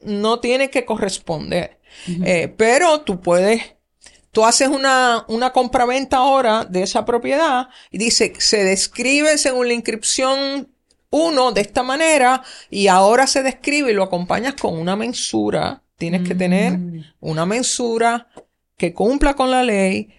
[0.00, 1.78] no tiene que corresponder.
[2.24, 3.62] Eh, pero tú puedes,
[4.36, 9.72] tú haces una, una compraventa ahora de esa propiedad y dice, se describe según la
[9.72, 10.68] inscripción
[11.08, 15.82] 1 de esta manera y ahora se describe y lo acompañas con una mensura.
[15.96, 17.04] Tienes que tener Mm.
[17.20, 18.28] una mensura
[18.76, 20.10] que cumpla con la ley,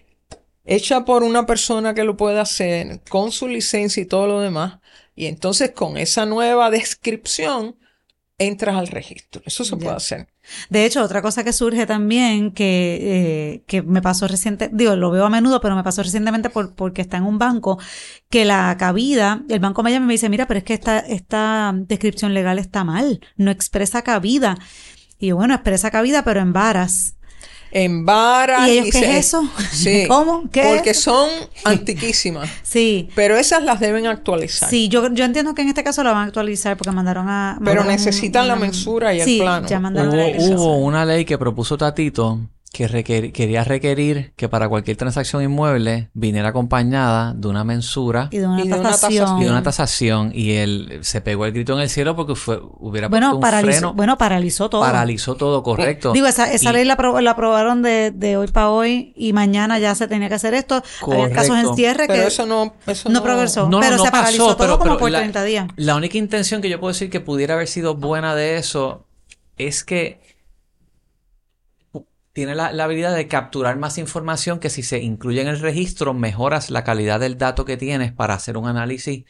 [0.64, 4.80] hecha por una persona que lo pueda hacer, con su licencia y todo lo demás.
[5.14, 7.76] Y entonces con esa nueva descripción
[8.36, 9.42] entras al registro.
[9.46, 9.78] Eso se Ya.
[9.78, 10.26] puede hacer.
[10.70, 15.10] De hecho, otra cosa que surge también, que, eh, que me pasó reciente, digo, lo
[15.10, 17.78] veo a menudo, pero me pasó recientemente por, porque está en un banco,
[18.30, 20.98] que la cabida, el banco me llama y me dice, mira, pero es que esta,
[20.98, 24.58] esta descripción legal está mal, no expresa cabida.
[25.18, 27.17] Y bueno, expresa cabida, pero en varas.
[27.70, 28.68] En varas.
[28.68, 29.48] ¿Y ellos qué se- es eso?
[29.72, 30.04] Sí.
[30.08, 30.48] ¿Cómo?
[30.50, 30.62] ¿Qué?
[30.74, 31.28] Porque son
[31.64, 32.48] antiquísimas.
[32.62, 33.08] Sí.
[33.14, 34.68] Pero esas las deben actualizar.
[34.68, 37.56] Sí, yo, yo entiendo que en este caso la van a actualizar porque mandaron a...
[37.58, 39.66] Pero mandaron necesitan la mensura y el sí, plano.
[39.66, 40.58] ya mandaron Hubo, la actualización.
[40.58, 42.40] hubo una ley que propuso Tatito
[42.70, 48.38] que requer- quería requerir que para cualquier transacción inmueble viniera acompañada de una mensura Y
[48.38, 49.38] de una y de una tasación.
[49.40, 52.60] y de una tasación y él se pegó el grito en el cielo porque fue
[52.78, 54.82] hubiera puesto Bueno, un paralizó, freno, bueno, paralizó todo.
[54.82, 56.12] paralizó todo correcto.
[56.12, 59.32] Digo, esa, esa Y- ley la, apro- la aprobaron de, de hoy para hoy y
[59.32, 60.82] mañana ya se tenía que hacer esto.
[61.02, 61.74] Había casos en Correcto.
[61.74, 63.62] cierre Pero que eso no, eso no progresó.
[63.62, 65.68] No, no, pero no se paralizó pasó, todo pero- como pero por la- 30 días.
[65.76, 69.06] La única intención que yo puedo decir que pudiera haber sido buena de eso
[69.56, 70.20] es que
[72.38, 76.14] tiene la, la habilidad de capturar más información que si se incluye en el registro
[76.14, 79.24] mejoras la calidad del dato que tienes para hacer un análisis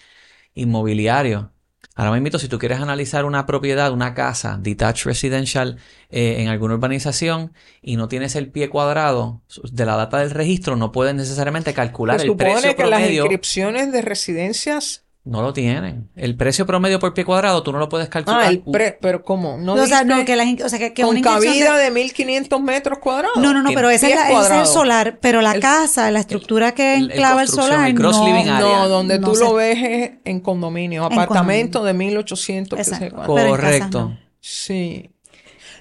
[0.52, 1.50] inmobiliario.
[1.94, 5.78] Ahora me invito, si tú quieres analizar una propiedad, una casa, detached residential,
[6.10, 9.40] eh, en alguna urbanización y no tienes el pie cuadrado
[9.72, 13.90] de la data del registro, no puedes necesariamente calcular el supone precio que las inscripciones
[13.90, 15.07] de residencias.
[15.30, 16.08] No lo tienen.
[16.16, 18.40] El precio promedio por pie cuadrado tú no lo puedes calcular.
[18.44, 19.58] Ah, el pre, pero ¿cómo?
[19.58, 21.84] No o sea, no, que, las in- o sea, que, que con una cabida de-
[21.84, 23.36] de 1500 metros cuadrados.
[23.36, 26.10] No, no, no, pero esa es, la, ese es el solar, pero la El- casa,
[26.10, 28.10] la estructura que el- el enclava el, solar, el no.
[28.58, 32.82] No, donde no tú se- lo ves es en condominio, En apartamento de 1800 que
[32.82, 33.16] Exacto.
[33.16, 34.00] casas Correcto.
[34.00, 34.18] no.
[34.40, 35.10] Sí.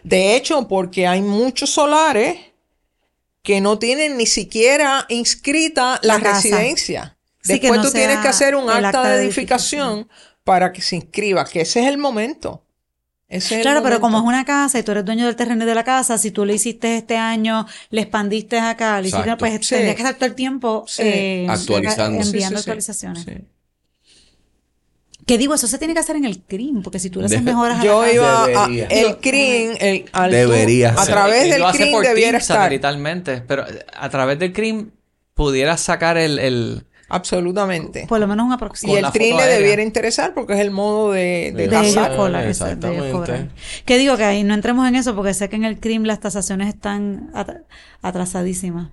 [0.03, 2.37] De hecho, porque hay muchos solares
[3.43, 6.35] que no tienen ni siquiera inscrita la, La casa.
[6.35, 7.16] residencia.
[7.53, 10.07] Sí, que Después no tú tienes que hacer un acta, acta de edificación
[10.43, 12.63] para que se inscriba, que ese es el momento.
[13.29, 15.65] Ese es el Claro, pero como es una casa y tú eres dueño del terreno
[15.65, 19.23] y de la casa, si tú le hiciste este año, le expandiste acá, le hiciste,
[19.23, 19.39] Exacto.
[19.39, 19.75] pues Sí.
[19.75, 21.01] tendrías que estar todo el tiempo Sí.
[21.03, 22.21] eh, Actualizando.
[22.21, 22.69] Enviando sí, sí.
[22.69, 23.23] actualizaciones.
[23.25, 23.33] Sí.
[25.25, 27.39] Que digo, eso se tiene que hacer en el CRIM, porque si tú le haces
[27.41, 31.49] Debe- mejoras a Yo la casa- iba a, el CRIM, el, al- Debería a través
[31.49, 32.57] del CRIM debiera estar.
[32.57, 34.91] satelitalmente, pero a través del CRIM
[35.33, 38.05] pudieras sacar el, el- Absolutamente.
[38.07, 38.97] por lo menos un Y aproximado.
[38.97, 41.67] el la CRIM foto le debiera interesar porque es el modo de, de De de
[41.69, 41.97] de ellos
[42.47, 43.11] Exactamente.
[43.11, 43.49] cobrar.
[43.85, 46.19] Que digo que ahí no entremos en eso porque sé que en el CRIM las
[46.19, 47.61] tasaciones están at-
[48.01, 48.89] atrasadísimas.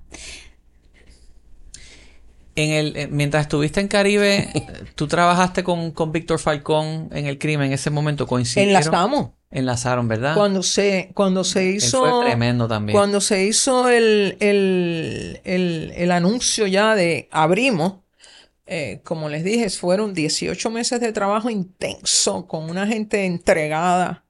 [2.56, 4.48] en el eh, mientras estuviste en Caribe,
[4.94, 8.76] tú trabajaste con, con Víctor Falcón en el CRIM en ese momento coincidieron.
[8.76, 9.30] Enlazamos.
[9.50, 10.34] Enlazaron, ¿verdad?
[10.34, 12.00] Cuando se, cuando se Él hizo.
[12.00, 12.96] fue tremendo también.
[12.96, 17.94] Cuando se hizo el, el, el, el anuncio ya de abrimos,
[18.66, 24.24] eh, como les dije, fueron 18 meses de trabajo intenso con una gente entregada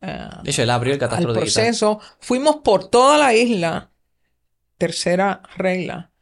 [0.00, 1.64] eh, De hecho, él abrió el al catastro digital.
[1.64, 2.00] proceso.
[2.20, 3.90] Fuimos por toda la isla.
[4.76, 6.12] Tercera regla.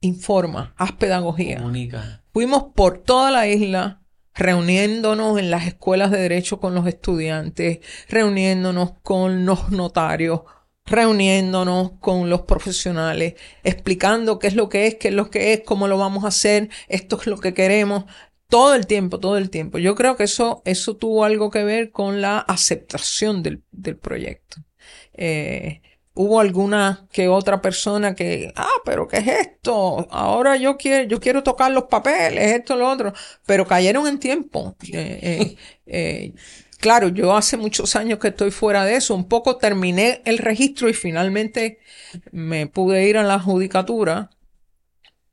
[0.00, 1.56] Informa, haz pedagogía.
[1.56, 2.22] Comunica.
[2.32, 4.02] Fuimos por toda la isla
[4.34, 10.42] reuniéndonos en las escuelas de derecho con los estudiantes, reuniéndonos con los notarios,
[10.86, 15.60] reuniéndonos con los profesionales, explicando qué es lo que es, qué es lo que es,
[15.64, 18.04] cómo lo vamos a hacer, esto es lo que queremos,
[18.48, 19.78] todo el tiempo, todo el tiempo.
[19.78, 24.58] Yo creo que eso, eso tuvo algo que ver con la aceptación del, del proyecto.
[25.14, 25.80] Eh,
[26.14, 30.06] hubo alguna que otra persona que, ah, pero ¿qué es esto?
[30.10, 33.12] Ahora yo quiero, yo quiero tocar los papeles, esto, lo otro,
[33.46, 34.76] pero cayeron en tiempo.
[34.92, 35.56] Eh, eh,
[35.86, 36.34] eh,
[36.84, 40.90] claro, yo hace muchos años que estoy fuera de eso, un poco terminé el registro
[40.90, 41.78] y finalmente
[42.30, 44.28] me pude ir a la judicatura,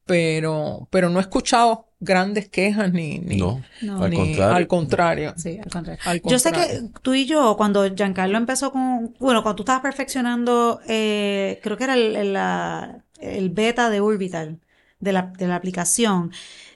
[0.06, 4.04] pero, pero no he escuchado grandes quejas ni, ni, No, No.
[4.04, 4.56] al ni- contrario.
[4.56, 5.34] al contrario.
[5.36, 6.02] Sí, al contrario.
[6.06, 9.82] Al Yo sé que tú y yo, cuando Giancarlo empezó con, bueno, cuando tú estabas
[9.82, 14.58] perfeccionando, eh, creo que era el, el, la- el beta de Orbital,
[15.02, 16.32] de la, de la aplicación,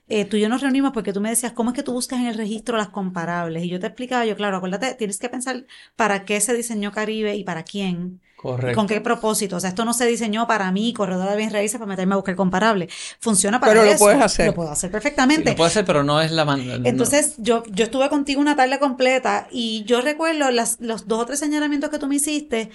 [0.08, 2.20] eh, tú y yo nos reunimos porque tú me decías, ¿cómo es que tú buscas
[2.20, 3.64] en el registro las comparables?
[3.64, 7.36] Y yo te explicaba, yo, claro, acuérdate, tienes que pensar para qué se diseñó Caribe
[7.36, 8.22] y para quién.
[8.24, 8.76] ¿Y Correcto.
[8.76, 9.56] ¿Con qué propósito?
[9.58, 12.18] O sea, esto no se diseñó para mí, corredor de bienes raíces, para meterme a
[12.18, 12.90] buscar comparable.
[13.20, 14.00] Funciona para Pero lo eso.
[14.06, 14.48] puedes hacer.
[14.48, 15.50] Lo puedo hacer Sí, perfectamente.
[15.52, 16.80] lo puede hacer, pero no es la manera.
[16.84, 21.26] Entonces, yo, yo estuve contigo una tarde completa y yo recuerdo las, los dos o
[21.26, 22.70] tres señalamientos que tú me hiciste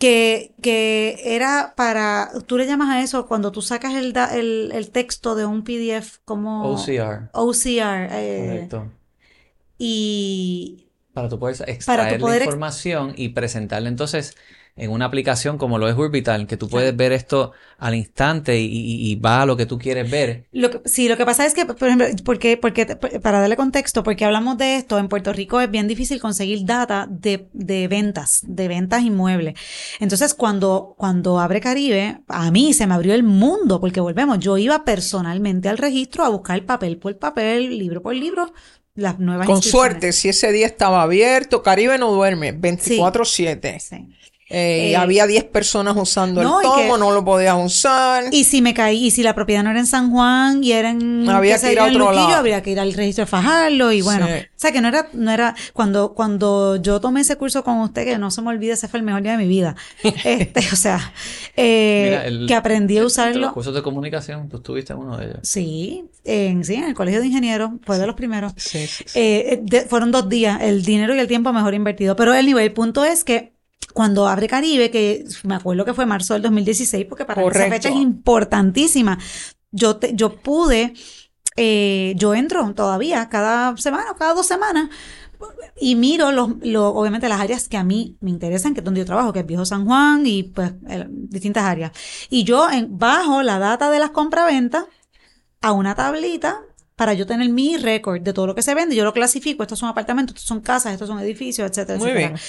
[0.00, 4.72] que, que era para, tú le llamas a eso cuando tú sacas el, da- el,
[4.74, 7.28] el texto de un PDF como OCR.
[7.34, 8.92] OCR eh, Correcto.
[9.78, 14.36] y Para tú poder extraer poder la ex- información y presentarla entonces
[14.80, 18.64] en una aplicación como lo es Urbital, que tú puedes ver esto al instante y,
[18.66, 20.46] y- y va a lo que tú quieres ver.
[20.52, 22.86] Lo que, sí, lo que pasa es que, por ejemplo, porque, porque,
[23.22, 27.06] para darle contexto, porque hablamos de esto, en Puerto Rico es bien difícil conseguir data
[27.10, 29.54] de, de ventas, de ventas inmuebles.
[30.00, 34.56] Entonces, cuando, cuando abre Caribe, a mí se me abrió el mundo, porque volvemos, yo
[34.58, 38.52] iba personalmente al registro a buscar papel por papel, libro por libro,
[38.94, 43.78] las nuevas Con suerte, si ese día estaba abierto, Caribe no duerme 24/7.
[43.78, 44.08] Sí.
[44.52, 48.24] Eh, y Eh, había 10 personas usando no, el tomo, que- no lo podías usar.
[48.32, 50.90] Y si me caí, y si la propiedad no era en San Juan y era
[50.90, 52.36] en, Había que ir a en otro Luquillo, lado.
[52.38, 54.32] habría que ir al registro de Fajardo y bueno, Sí.
[54.32, 58.04] o sea que no era, no era, cuando, cuando yo tomé ese curso con usted,
[58.04, 59.76] que no se me olvide, ese fue el mejor día de mi vida,
[60.24, 61.12] este, o sea,
[61.56, 64.98] eh, Mira, el- que aprendí a Entre los usarlo, cursos de comunicación, tú estuviste en
[64.98, 65.38] uno de ellos.
[65.42, 68.52] sí, en, sí, en el colegio de ingenieros, fue de los primeros.
[68.56, 69.18] Sí, sí, sí.
[69.18, 72.14] Eh, de- fueron dos días, el dinero y el tiempo mejor invertido.
[72.16, 73.52] Pero el nivel, el punto es que
[73.92, 77.58] cuando abre Caribe, que me acuerdo que fue marzo del 2016, porque para mí esa
[77.58, 77.74] Correcto.
[77.76, 79.18] fecha es importantísima,
[79.70, 80.94] yo, te- yo pude,
[81.56, 84.88] eh, yo entro todavía cada semana, cada dos semanas,
[85.80, 89.00] y miro los, lo- obviamente las áreas que a mí me interesan, que es donde
[89.00, 90.72] yo trabajo, que es Viejo San Juan y pues
[91.08, 91.92] distintas áreas.
[92.28, 94.84] Y yo en, bajo la data de las compraventas
[95.62, 96.60] a una tablita
[97.00, 98.94] para yo tener mi récord de todo lo que se vende.
[98.94, 102.28] Yo lo clasifico, estos son apartamentos, estos son casas, estos son edificios, etcétera, Muy etcétera.
[102.28, 102.40] bien.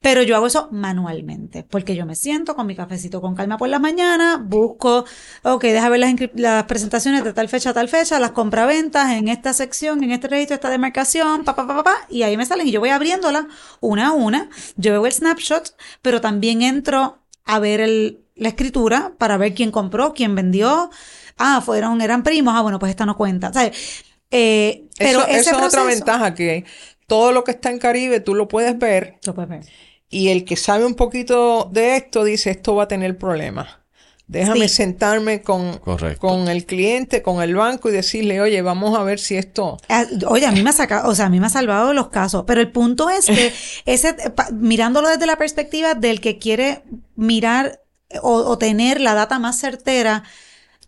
[0.00, 3.68] Pero yo hago eso manualmente, porque yo me siento con mi cafecito con calma por
[3.68, 5.04] la mañana, busco,
[5.42, 6.00] ok, deja ver
[6.36, 10.28] las, presentaciones de tal fecha a tal fecha, las compraventas en esta sección, en este
[10.28, 12.88] registro, esta demarcación, pa, pa, pa, pa, pa, y ahí me salen y yo voy
[12.88, 13.44] abriéndolas
[13.80, 19.12] una a una, yo veo el snapshot, pero también entro a ver el, la escritura
[19.18, 20.90] para ver quién compró, quién vendió,
[21.38, 23.76] ah, fueron, eran primos, ah, bueno, pues esta no cuenta, ¿sabes?
[24.30, 26.64] Eh, pero eso, ese eso es otra ventaja, que
[27.06, 29.64] todo lo que está en Caribe tú lo puedes ver Lo puedes ver.
[30.10, 33.68] y el que sabe un poquito de esto dice esto va a tener problemas.
[34.26, 34.74] Déjame Sí.
[34.76, 36.20] sentarme con, Correcto.
[36.20, 39.78] con el cliente, con el banco y decirle, oye, vamos a ver si esto...
[39.88, 42.10] Ah, Oye, a mí me ha sacado, o sea, a mí me ha salvado los
[42.10, 43.54] casos, pero el punto es que
[43.86, 46.82] ese, pa- mirándolo desde la perspectiva del que quiere
[47.16, 47.80] mirar
[48.20, 50.24] o, o tener la data más certera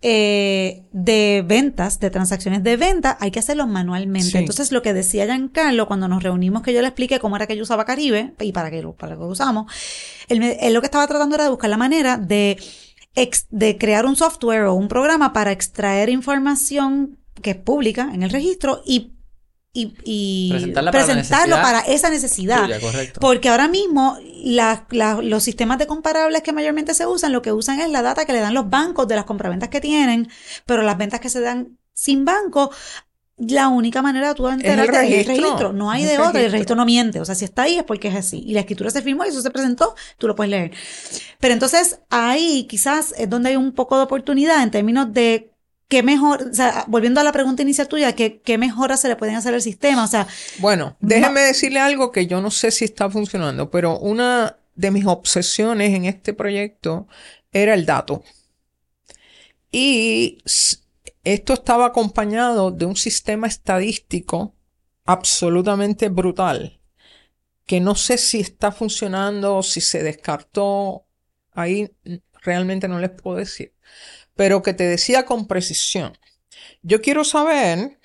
[0.02, 4.30] eh, de ventas, de transacciones de venta, hay que hacerlo manualmente.
[4.30, 4.38] Sí.
[4.38, 7.56] Entonces, lo que decía Giancarlo cuando nos reunimos, que yo le expliqué cómo era que
[7.56, 9.70] yo usaba Caribe y para qué lo, para qué lo usamos,
[10.28, 12.56] él, me- él lo que estaba tratando era de buscar la manera de,
[13.14, 18.22] ex- de crear un software o un programa para extraer información que es pública en
[18.22, 19.12] el registro y,
[19.72, 22.64] y, y Presentarla para la presentarlo para esa necesidad.
[22.64, 22.78] Tuya.
[23.20, 27.52] Porque ahora mismo la- la- los sistemas de comparables que mayormente se usan, lo que
[27.52, 30.28] usan es la data que le dan los bancos de las compraventas que tienen,
[30.66, 32.70] pero las ventas que se dan sin banco,
[33.36, 35.34] la única manera de tú enterarte es el registro.
[35.36, 35.72] registro.
[35.72, 36.52] No hay El de otra, y el registro.
[36.52, 37.20] registro no miente.
[37.20, 38.42] O sea, si está ahí es porque es así.
[38.46, 40.72] Y la escritura se firmó y eso se presentó, tú lo puedes leer.
[41.38, 45.52] Pero entonces ahí quizás es donde hay un poco de oportunidad en términos de
[45.90, 49.16] qué mejor, o sea, volviendo a la pregunta inicial tuya, qué, qué mejoras se le
[49.16, 50.04] pueden hacer al sistema.
[50.04, 50.26] O sea,
[50.58, 55.04] Bueno, déjeme decirle algo que yo no sé si está funcionando, pero una de mis
[55.04, 57.08] obsesiones en este proyecto
[57.50, 58.22] era el dato.
[59.72, 60.38] Y
[61.24, 64.54] esto estaba acompañado de un sistema estadístico
[65.04, 66.80] absolutamente brutal,
[67.66, 71.04] que no sé si está funcionando o si se descartó,
[71.50, 71.90] ahí
[72.42, 73.74] realmente no les puedo decir,
[74.40, 76.16] pero que te decía con precisión,
[76.80, 77.98] yo quiero saber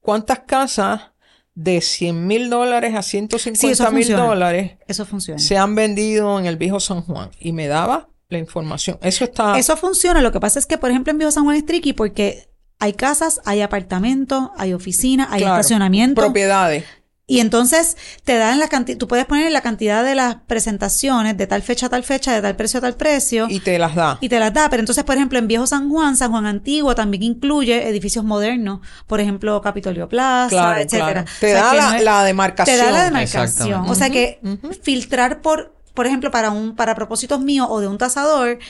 [0.00, 1.12] cuántas casas
[1.54, 5.38] de 100 mil dólares a 150 mil dólares eso funciona.
[5.38, 8.98] se han vendido en el viejo San Juan y me daba la información.
[9.00, 9.56] Eso está...
[9.56, 10.20] Eso funciona.
[10.22, 12.48] Lo que pasa es que, por ejemplo, en Viejo San Juan es tricky porque
[12.80, 16.20] hay casas, hay apartamentos, hay oficinas, hay claro, estacionamiento.
[16.20, 16.82] Propiedades.
[17.28, 21.48] Y entonces te dan la cantidad, tú puedes poner la cantidad de las presentaciones de
[21.48, 23.48] tal fecha a tal fecha, de tal precio a tal precio.
[23.50, 24.18] Y te las da.
[24.20, 26.94] Y te las da, pero entonces, por ejemplo, en Viejo San Juan, San Juan Antiguo
[26.94, 31.12] también incluye edificios modernos, por ejemplo, Capitolio Plaza, Claro, etcétera.
[31.24, 31.28] claro.
[31.40, 32.76] Te O sea, da la, no es- la demarcación.
[32.78, 33.88] te da la demarcación.
[33.90, 34.38] O sea que
[34.82, 38.60] filtrar por, por ejemplo, para un, para propósitos míos o de un tasador,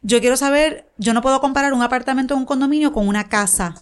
[0.00, 3.74] yo quiero saber, yo no puedo comparar un apartamento o un condominio con una casa.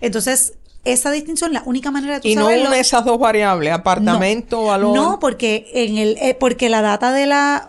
[0.00, 0.54] Entonces,
[0.84, 4.64] esa distinción, la única manera de tú Y no saberlo- une esas dos variables, apartamento,
[4.64, 4.94] valor.
[4.96, 7.68] no, porque en el, eh, porque la data de la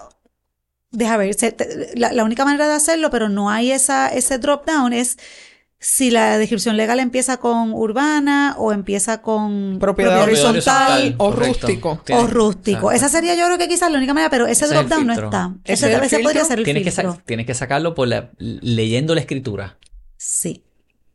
[0.95, 4.37] Deja ver, se- te- la, la única manera de hacerlo, pero no hay esa, ese
[4.37, 5.17] drop down, es
[5.79, 10.51] si la descripción legal empieza con urbana o empieza con Propiedad horizontal
[11.01, 11.47] horizontal, o correcto.
[11.67, 12.01] rústico.
[12.05, 12.77] Tiene- o rústico.
[12.77, 12.91] exacto.
[12.91, 15.55] Esa sería yo creo que quizás la única manera, pero ese drop down no está.
[15.65, 17.17] ¿Ese podría ser el Tienes que, filtro.
[17.25, 19.77] tienes que sacarlo por la- leyendo la escritura.
[20.17, 20.63] Sí.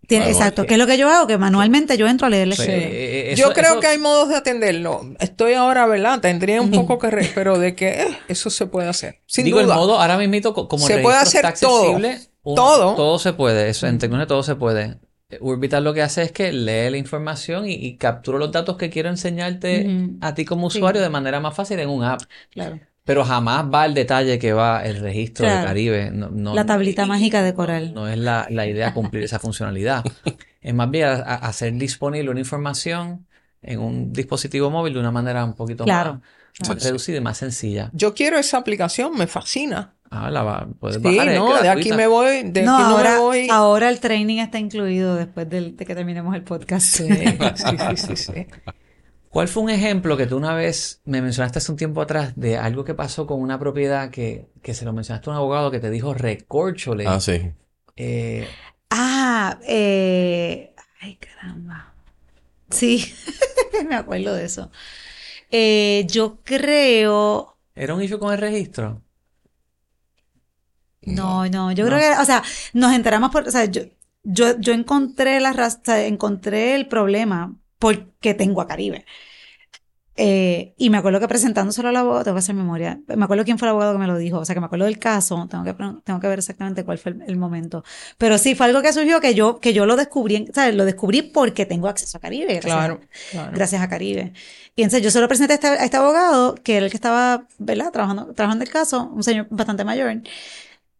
[0.07, 0.65] Tiene- exacto.
[0.65, 2.63] Que es lo que yo hago, que manualmente yo entro a leer la Sí.
[2.67, 5.03] Eh, eh, Yo creo eso- que hay modos de atenderlo.
[5.21, 6.21] Estoy ahora, ¿verdad?
[6.21, 7.11] Tendría un poco que...
[7.11, 9.21] re- pero de que eh, eso se puede hacer.
[9.27, 9.75] Sin Digo, duda.
[9.75, 11.81] el modo, ahora mismo, como Se el puede hacer está todo.
[11.97, 12.95] accesible, uno- Todo.
[12.95, 13.69] Todo se puede.
[13.69, 14.97] Eso, en tecnología todo se puede.
[15.41, 18.89] Urbital lo que hace es que lee la información y, y captura los datos que
[18.89, 20.17] quiero enseñarte Ujú.
[20.23, 20.79] a ti como Sí.
[20.79, 22.23] usuario de manera más fácil en un app.
[22.51, 22.81] Claro.
[23.09, 25.53] Pero jamás va al detalle que va el registro de.
[25.65, 26.11] Caribe.
[26.13, 27.95] No, no- La tablita y- mágica de coral.
[27.95, 30.05] No es la, la idea cumplir esa funcionalidad.
[30.61, 33.27] Es más bien a- a- hacer disponible una información
[33.63, 36.23] en un dispositivo móvil de una manera un poquito Claro, más,
[36.59, 36.75] claro.
[36.75, 37.91] más reducida y más sencilla.
[37.95, 39.95] Yo quiero esa aplicación, me fascina.
[40.11, 42.89] Ah, la va- puedes Sí, bajar, no, de aquí me voy, de no, aquí no
[42.97, 43.49] ahora, me voy.
[43.51, 46.85] ahora el training está incluido después del- de que terminemos el podcast.
[46.87, 47.09] Sí,
[47.57, 48.47] sí, sí, sí, sí.
[49.31, 52.57] ¿Cuál fue un ejemplo que tú una vez me mencionaste hace un tiempo atrás de
[52.57, 55.81] algo que pasó con una propiedad que, que se lo mencionaste a un abogado que
[55.81, 57.07] te dijo recórchole?
[57.07, 57.53] Ah, sí.
[57.97, 58.49] Eh,
[58.91, 61.93] Ah, eh, ay caramba.
[62.71, 63.13] Sí,
[63.89, 64.71] me acuerdo de eso.
[65.51, 69.03] Eh, yo creo, ¿Era un issue con el registro?
[71.03, 72.43] no, no, yo creo que, o sea,
[72.75, 73.83] nos enteramos por, o sea, yo,
[74.25, 79.05] yo, yo encontré la raz- o sea, encontré el problema porque tengo a Caribe.
[80.21, 83.57] Eh, y me acuerdo que presentándoselo al abogado, tengo que hacer memoria, me acuerdo quién
[83.57, 85.63] fue el abogado que me lo dijo, o sea, que me acuerdo del caso, tengo
[85.63, 87.85] que, tengo que ver exactamente cuál fue el, el momento.
[88.19, 90.75] Pero sí, fue algo que surgió que yo, que yo lo descubrí, ¿sabes?
[90.75, 92.55] Lo descubrí porque tengo acceso a Caribe.
[92.55, 93.01] gracias a- Claro,
[93.31, 93.53] claro.
[93.55, 94.33] gracias a Caribe.
[94.75, 96.97] Y entonces yo se lo presenté a este, a este abogado, que era el que
[96.97, 97.93] estaba, ¿verdad?
[97.93, 100.21] Trabajando, trabajando el caso, un señor bastante mayor.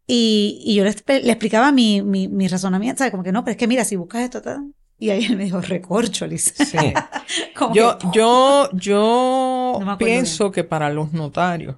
[0.07, 3.11] Y, y yo le, le explicaba mi, mi, mi razonamiento, ¿sabes?
[3.11, 4.63] Como que no, pero es que mira, si buscas esto, ta-
[4.99, 6.55] y ahí él me dijo, recorcholis.
[6.57, 6.77] Sí.
[7.75, 11.77] Yo, que, yo, yo No pienso que para los notarios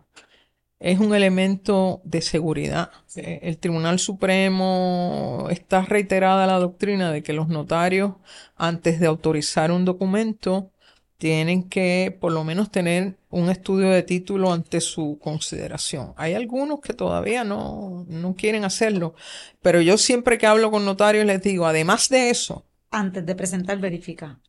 [0.81, 2.91] es un elemento de seguridad.
[3.15, 8.15] El Tribunal Supremo está reiterada la doctrina de que los notarios,
[8.57, 10.71] antes de autorizar un documento,
[11.19, 16.15] tienen que por lo menos tener un estudio de título ante su consideración.
[16.17, 19.15] Hay algunos que todavía no, no quieren hacerlo,
[19.61, 23.79] pero yo siempre que hablo con notarios les digo, además de eso, antes de presentar,
[23.79, 24.41] verifica.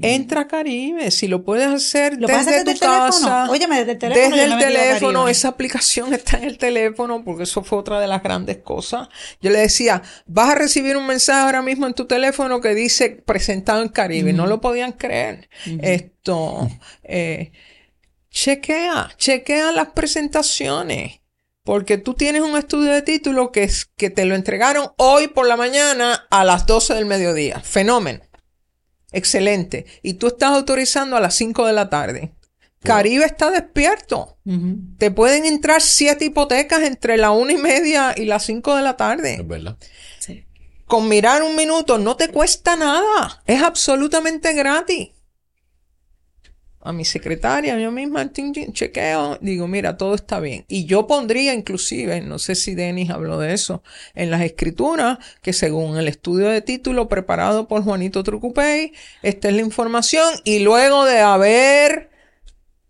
[0.00, 3.40] Entra Caribe, si lo puedes hacer ¿Lo desde puedes hacer tu desde el teléfono?
[3.40, 4.36] casa, Óyeme, desde el teléfono.
[4.36, 8.22] desde el teléfono, esa aplicación está en el teléfono, porque eso fue otra de las
[8.22, 9.08] grandes cosas.
[9.40, 13.10] Yo le decía, vas a recibir un mensaje ahora mismo en tu teléfono que dice
[13.24, 14.32] presentado en Caribe.
[14.32, 15.48] No lo podían creer.
[15.78, 16.68] Esto,
[17.02, 17.52] eh,
[18.30, 21.20] chequea, chequea las presentaciones.
[21.64, 25.48] Porque tú tienes un estudio de título que, es, que te lo entregaron hoy por
[25.48, 27.60] la mañana a las 12 del mediodía.
[27.60, 28.20] Fenómeno.
[29.12, 29.86] Excelente.
[30.02, 32.34] Y tú estás autorizando a las 5 de la tarde.
[32.82, 34.36] Caribe está despierto.
[34.98, 38.98] Te pueden entrar siete hipotecas entre la una y media y las 5 de la
[38.98, 39.36] tarde.
[39.36, 39.78] Es verdad.
[40.18, 40.44] Sí.
[40.84, 43.42] Con mirar un minuto no te cuesta nada.
[43.46, 45.12] Es absolutamente gratis.
[46.84, 50.66] A mi secretaria, yo misma, chequeo, digo, mira, todo está bien.
[50.68, 53.82] Y yo pondría inclusive, no sé si Denis habló de eso,
[54.14, 59.54] en las escrituras, que según el estudio de título preparado por Juanito Trucupey, esta es
[59.54, 62.10] la información y luego de haber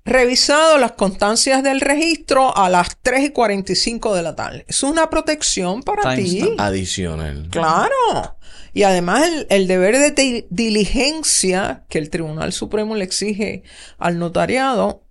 [0.04, 4.64] revisado las constancias del registro a las 3 y 45 de la tarde.
[4.68, 6.54] Es una protección para ti.
[6.58, 7.48] Adicional.
[7.50, 8.36] Claro.
[8.74, 13.62] Y además el, el deber de di- diligencia que el Tribunal Supremo le exige
[13.98, 15.04] al notariado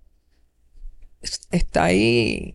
[1.22, 2.54] es- está ahí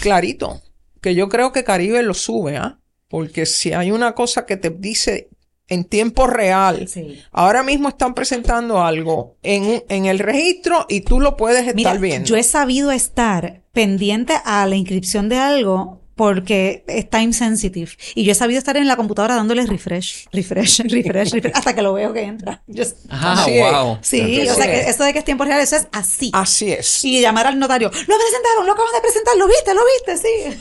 [0.00, 0.60] clarito.
[1.00, 2.78] Que yo creo que Caribe lo sube, ¿ah?
[3.08, 5.30] Porque si hay una cosa que te dice
[5.68, 7.20] en tiempo real, Sí.
[7.30, 11.94] ahora mismo están presentando algo en, en el registro y tú lo puedes estar Mira,
[11.94, 12.26] viendo.
[12.28, 17.92] yo he sabido estar pendiente a la inscripción de algo porque es time sensitive.
[18.14, 21.80] Y yo he sabido estar en la computadora dándole refresh, refresh, refresh, refresh, hasta que
[21.80, 22.62] lo veo que entra.
[23.08, 23.72] Ah, Así es.
[23.72, 23.98] wow.
[24.02, 26.30] sí, o sea, que eso de que es tiempo real, eso es así.
[26.34, 27.02] Así es.
[27.06, 30.58] Y llamar al notario, lo presentaron, lo acaban de presentar, lo viste, lo viste, sí.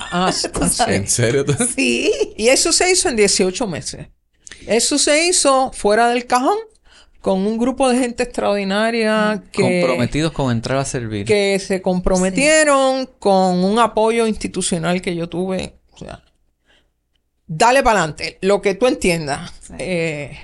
[0.63, 0.79] Es.
[0.87, 1.45] ¿En serio?
[1.75, 2.09] Sí.
[2.37, 4.07] Y eso se hizo en 18 meses.
[4.65, 6.55] Eso se hizo fuera del cajón
[7.21, 11.25] con un grupo de gente extraordinaria que, Comprometidos con entrar a servir.
[11.25, 15.75] que se comprometieron con un apoyo institucional que yo tuve.
[15.93, 16.23] O sea,
[17.47, 19.51] dale para adelante, lo que tú entiendas.
[19.77, 20.37] Eh,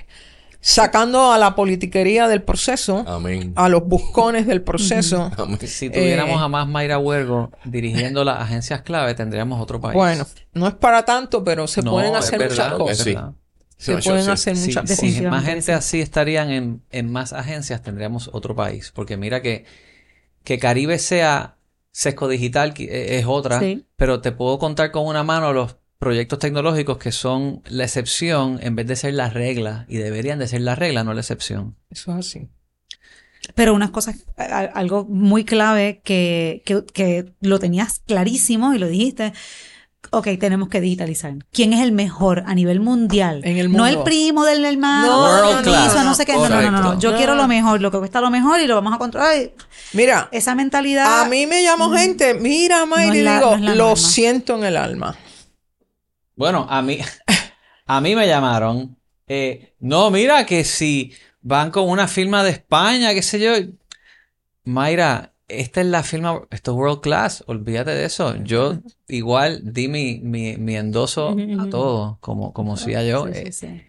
[0.60, 3.52] sacando a la politiquería del proceso, Amén.
[3.54, 5.30] a los buscones del proceso.
[5.38, 5.58] Amén.
[5.66, 9.94] Si tuviéramos Eh, a más Mayra Huergo dirigiendo las agencias clave, tendríamos otro país.
[9.94, 13.34] Bueno, no es para tanto, pero se No, pueden es hacer verdad, muchas es cosas.
[13.76, 13.92] Sí.
[13.92, 14.30] Sí, se pueden sí.
[14.30, 14.88] hacer Sí, muchas cosas.
[14.88, 15.72] Definitivamente más gente sí.
[15.72, 18.92] así estarían en, en más agencias, tendríamos otro país.
[18.94, 19.64] Porque mira que,
[20.44, 21.56] que Caribe sea
[21.92, 23.86] sesco digital eh, es otra, Sí.
[23.96, 28.76] pero te puedo contar con una mano los proyectos tecnológicos que son la excepción en
[28.76, 29.86] vez de ser la regla.
[29.88, 31.76] Y deberían de ser la regla, no la excepción.
[31.90, 32.48] Eso es así.
[33.54, 39.32] Pero unas cosas, algo muy clave que, que, que lo tenías clarísimo y lo dijiste.
[40.10, 41.34] Ok, tenemos que digitalizar.
[41.52, 43.40] ¿Quién es el mejor a nivel mundial?
[43.44, 46.32] En el No el primo del hermano, No, no, no, no sé qué.
[46.34, 46.98] No, no, no.
[46.98, 47.16] Yo No.
[47.16, 49.34] quiero lo mejor, lo que cuesta lo mejor y lo vamos a controlar.
[49.92, 51.22] Mira, Esa mentalidad.
[51.22, 53.96] a mí me llamó gente, mira, Mayri, la- digo, lo norma.
[53.96, 55.16] siento en el alma.
[56.34, 56.98] Bueno, a mí,
[57.86, 58.96] a mí me llamaron.
[59.28, 63.52] eh, no, mira que si van con una firma de España, qué sé yo.
[64.64, 68.34] Mayra, esta es la firma, esto es World Class, olvídate de eso.
[68.42, 68.78] Yo
[69.08, 73.26] igual di mi, mi, mi endoso a todo, como, como si yo.
[73.26, 73.82] Sí, sí, eh, sí.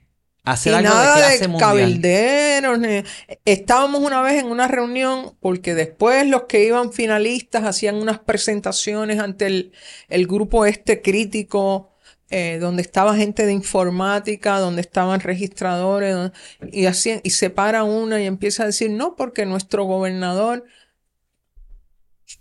[0.44, 1.68] hacer y algo de clase de, mundial.
[1.70, 2.80] cabilderos.
[2.80, 3.04] ni-
[3.46, 9.20] Estábamos una vez en una reunión porque después los que iban finalistas hacían unas presentaciones
[9.20, 9.72] ante el,
[10.10, 11.90] el grupo este crítico,
[12.30, 16.32] eh, donde estaba gente de informática, donde estaban registradores,
[16.72, 20.66] y, hacían, y se para una y empieza a decir, no, porque nuestro gobernador...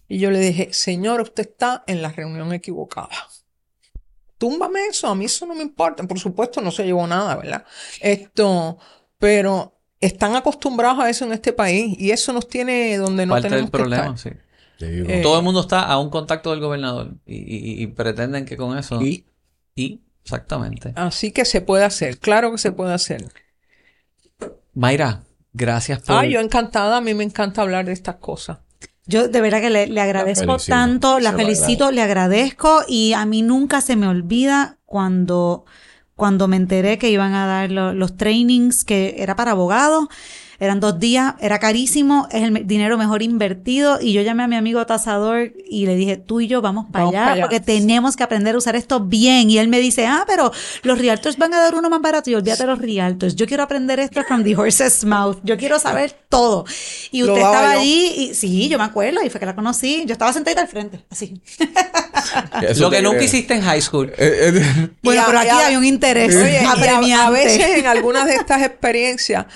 [0.08, 3.08] Y yo le dije, señor, usted está en la reunión equivocada.
[4.38, 6.02] Túmbame eso, a mí eso no me importa.
[6.04, 7.64] Por supuesto, no se llevó nada, ¿verdad?
[8.00, 8.78] Esto,
[9.18, 13.48] pero están acostumbrados a eso en este país y eso nos tiene donde no Parte
[13.48, 14.18] tenemos del que problema, estar.
[14.32, 14.38] sí.
[14.78, 15.08] Te digo.
[15.08, 18.58] Eh, Todo el mundo está a un contacto del gobernador y, y- y pretenden que
[18.58, 19.00] con eso.
[19.00, 19.24] Y
[19.74, 20.92] y- exactamente.
[20.96, 23.26] Así que se puede hacer, claro que se puede hacer.
[24.74, 25.22] Mayra,
[25.54, 26.16] gracias por.
[26.16, 28.58] Ah, yo encantada, a mí me encanta hablar de estas cosas.
[29.07, 33.43] Yo de verdad que le, le agradezco tanto, la felicito, le agradezco y a mí
[33.43, 35.65] nunca se me olvida cuando,
[36.16, 40.07] cuando me enteré que iban a dar lo- los trainings que era para abogados.
[40.59, 44.57] Eran dos días, era carísimo, es el dinero mejor invertido y yo llamé a mi
[44.57, 48.55] amigo tasador y le dije, tú y yo vamos para allá porque tenemos que aprender
[48.55, 49.51] a usar esto bien.
[49.51, 50.53] Y él me dice, ah, pero
[50.83, 53.37] los realtors van a dar uno más barato y olvídate de los realtors.
[53.37, 55.39] Yo quiero aprender esto from the horse's mouth.
[55.43, 56.65] Yo quiero saber todo.
[57.11, 57.81] Y usted estaba yo.
[57.81, 60.05] allí y sí, yo me acuerdo y fue que la conocí.
[60.07, 61.41] Yo estaba sentada al frente, así.
[62.69, 64.12] eso Lo que nunca hiciste en high school.
[64.16, 68.27] Eh, eh, Bueno, a- pero aquí a- había un interés Oye, a, veces en algunas
[68.27, 69.47] de estas experiencias,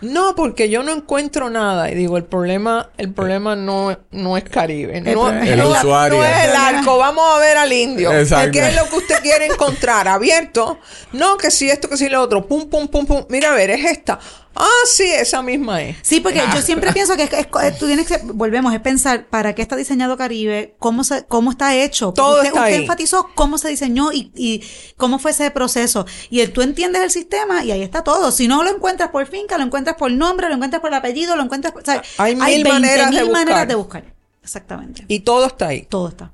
[0.00, 1.90] no, porque yo no encuentro nada.
[1.90, 5.00] Y digo, el problema, el problema no, no es Caribe.
[5.00, 6.18] No, El no- usuario.
[6.18, 6.98] no es el arco.
[6.98, 8.12] Vamos a ver al indio.
[8.12, 8.52] Exacto.
[8.52, 10.06] ¿Qué es lo que usted quiere encontrar?
[10.08, 10.78] ¿Abierto?
[11.12, 12.46] No, que si esto, que si lo otro.
[12.46, 13.24] Pum, pum, pum, pum.
[13.28, 14.18] Mira, a ver, es esta.
[14.60, 15.96] Ah, sí, esa misma es.
[16.02, 19.54] Sí, porque yo siempre pienso que es, es- tú tienes que, volvemos, es pensar para
[19.54, 22.12] qué está diseñado Caribe, cómo se, cómo está hecho.
[22.12, 22.82] Todo usted, está usted ahí.
[22.82, 24.62] enfatizó cómo se diseñó y, y
[24.96, 26.06] cómo fue ese proceso.
[26.28, 28.32] Y el- tú entiendes el sistema y ahí está todo.
[28.32, 31.44] Si no lo encuentras por finca, lo encuentras por nombre, lo encuentras por apellido, lo
[31.44, 32.08] encuentras por, ¿sabes?
[32.18, 34.14] Hay mil maneras de 20.000 maneras de buscar.
[34.42, 35.04] Exactamente.
[35.08, 35.86] Y todo está ahí.
[35.88, 36.32] Todo está.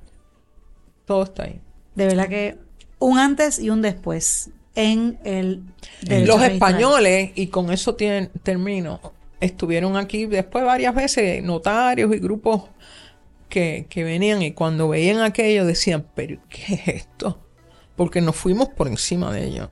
[1.05, 1.61] Todo está ahí.
[1.93, 2.57] De verdad que
[2.97, 5.63] un antes y un después en el
[6.01, 8.99] derecho Los españoles, y con eso termino,
[9.39, 12.63] estuvieron aquí después varias veces notarios y grupos
[13.49, 17.39] que, que venían y cuando veían aquello decían, pero ¿qué es esto?
[17.95, 19.71] Porque nos fuimos por encima de ello.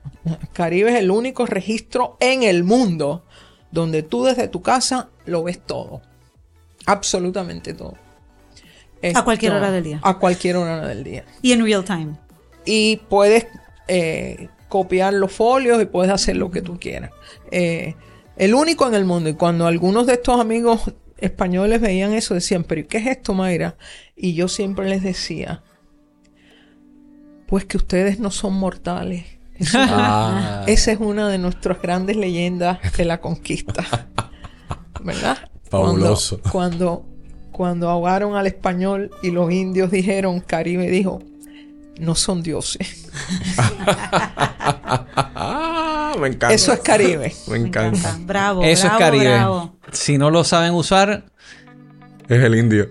[0.54, 3.24] Caribe es el único registro en el mundo
[3.70, 6.00] donde tú desde tu casa lo ves todo.
[6.86, 7.94] Absolutamente todo.
[9.14, 10.00] A cualquier hora del día.
[10.02, 12.14] A cualquier hora del día Y en real time.
[12.64, 13.46] y puedes
[13.88, 17.12] eh, copiar los folios y puedes hacer lo que tú quieras.
[17.52, 17.94] Eh,
[18.36, 19.30] el único en el mundo.
[19.30, 23.34] Y cuando algunos de estos amigos españoles veían eso, decían, pero ¿y ¿qué es esto,
[23.34, 23.76] Mayra?
[24.16, 25.62] Y yo siempre les decía,
[27.46, 29.24] pues que ustedes no son mortales.
[29.56, 33.84] Eso- ah, esa es una de nuestras grandes leyendas de la conquista.
[35.04, 35.38] ¿Verdad?
[35.70, 36.40] Fabuloso.
[36.50, 37.06] Cuando, cuando,
[37.52, 41.22] cuando ahogaron al español y los indios dijeron, Caribe dijo,
[41.98, 43.06] no son dioses.
[46.18, 46.52] me encanta.
[46.52, 47.34] Eso es Caribe.
[47.48, 48.16] Me encanta.
[48.20, 48.62] Bravo.
[48.62, 49.34] Eso bravo, es Caribe.
[49.34, 49.76] bravo.
[49.92, 51.24] Si no lo saben usar,
[52.28, 52.90] Es el indio.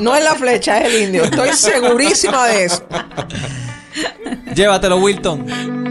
[0.00, 1.24] No es la flecha, es el indio.
[1.24, 2.84] Estoy segurísima de eso.
[4.54, 5.83] llévatelo, Wilton.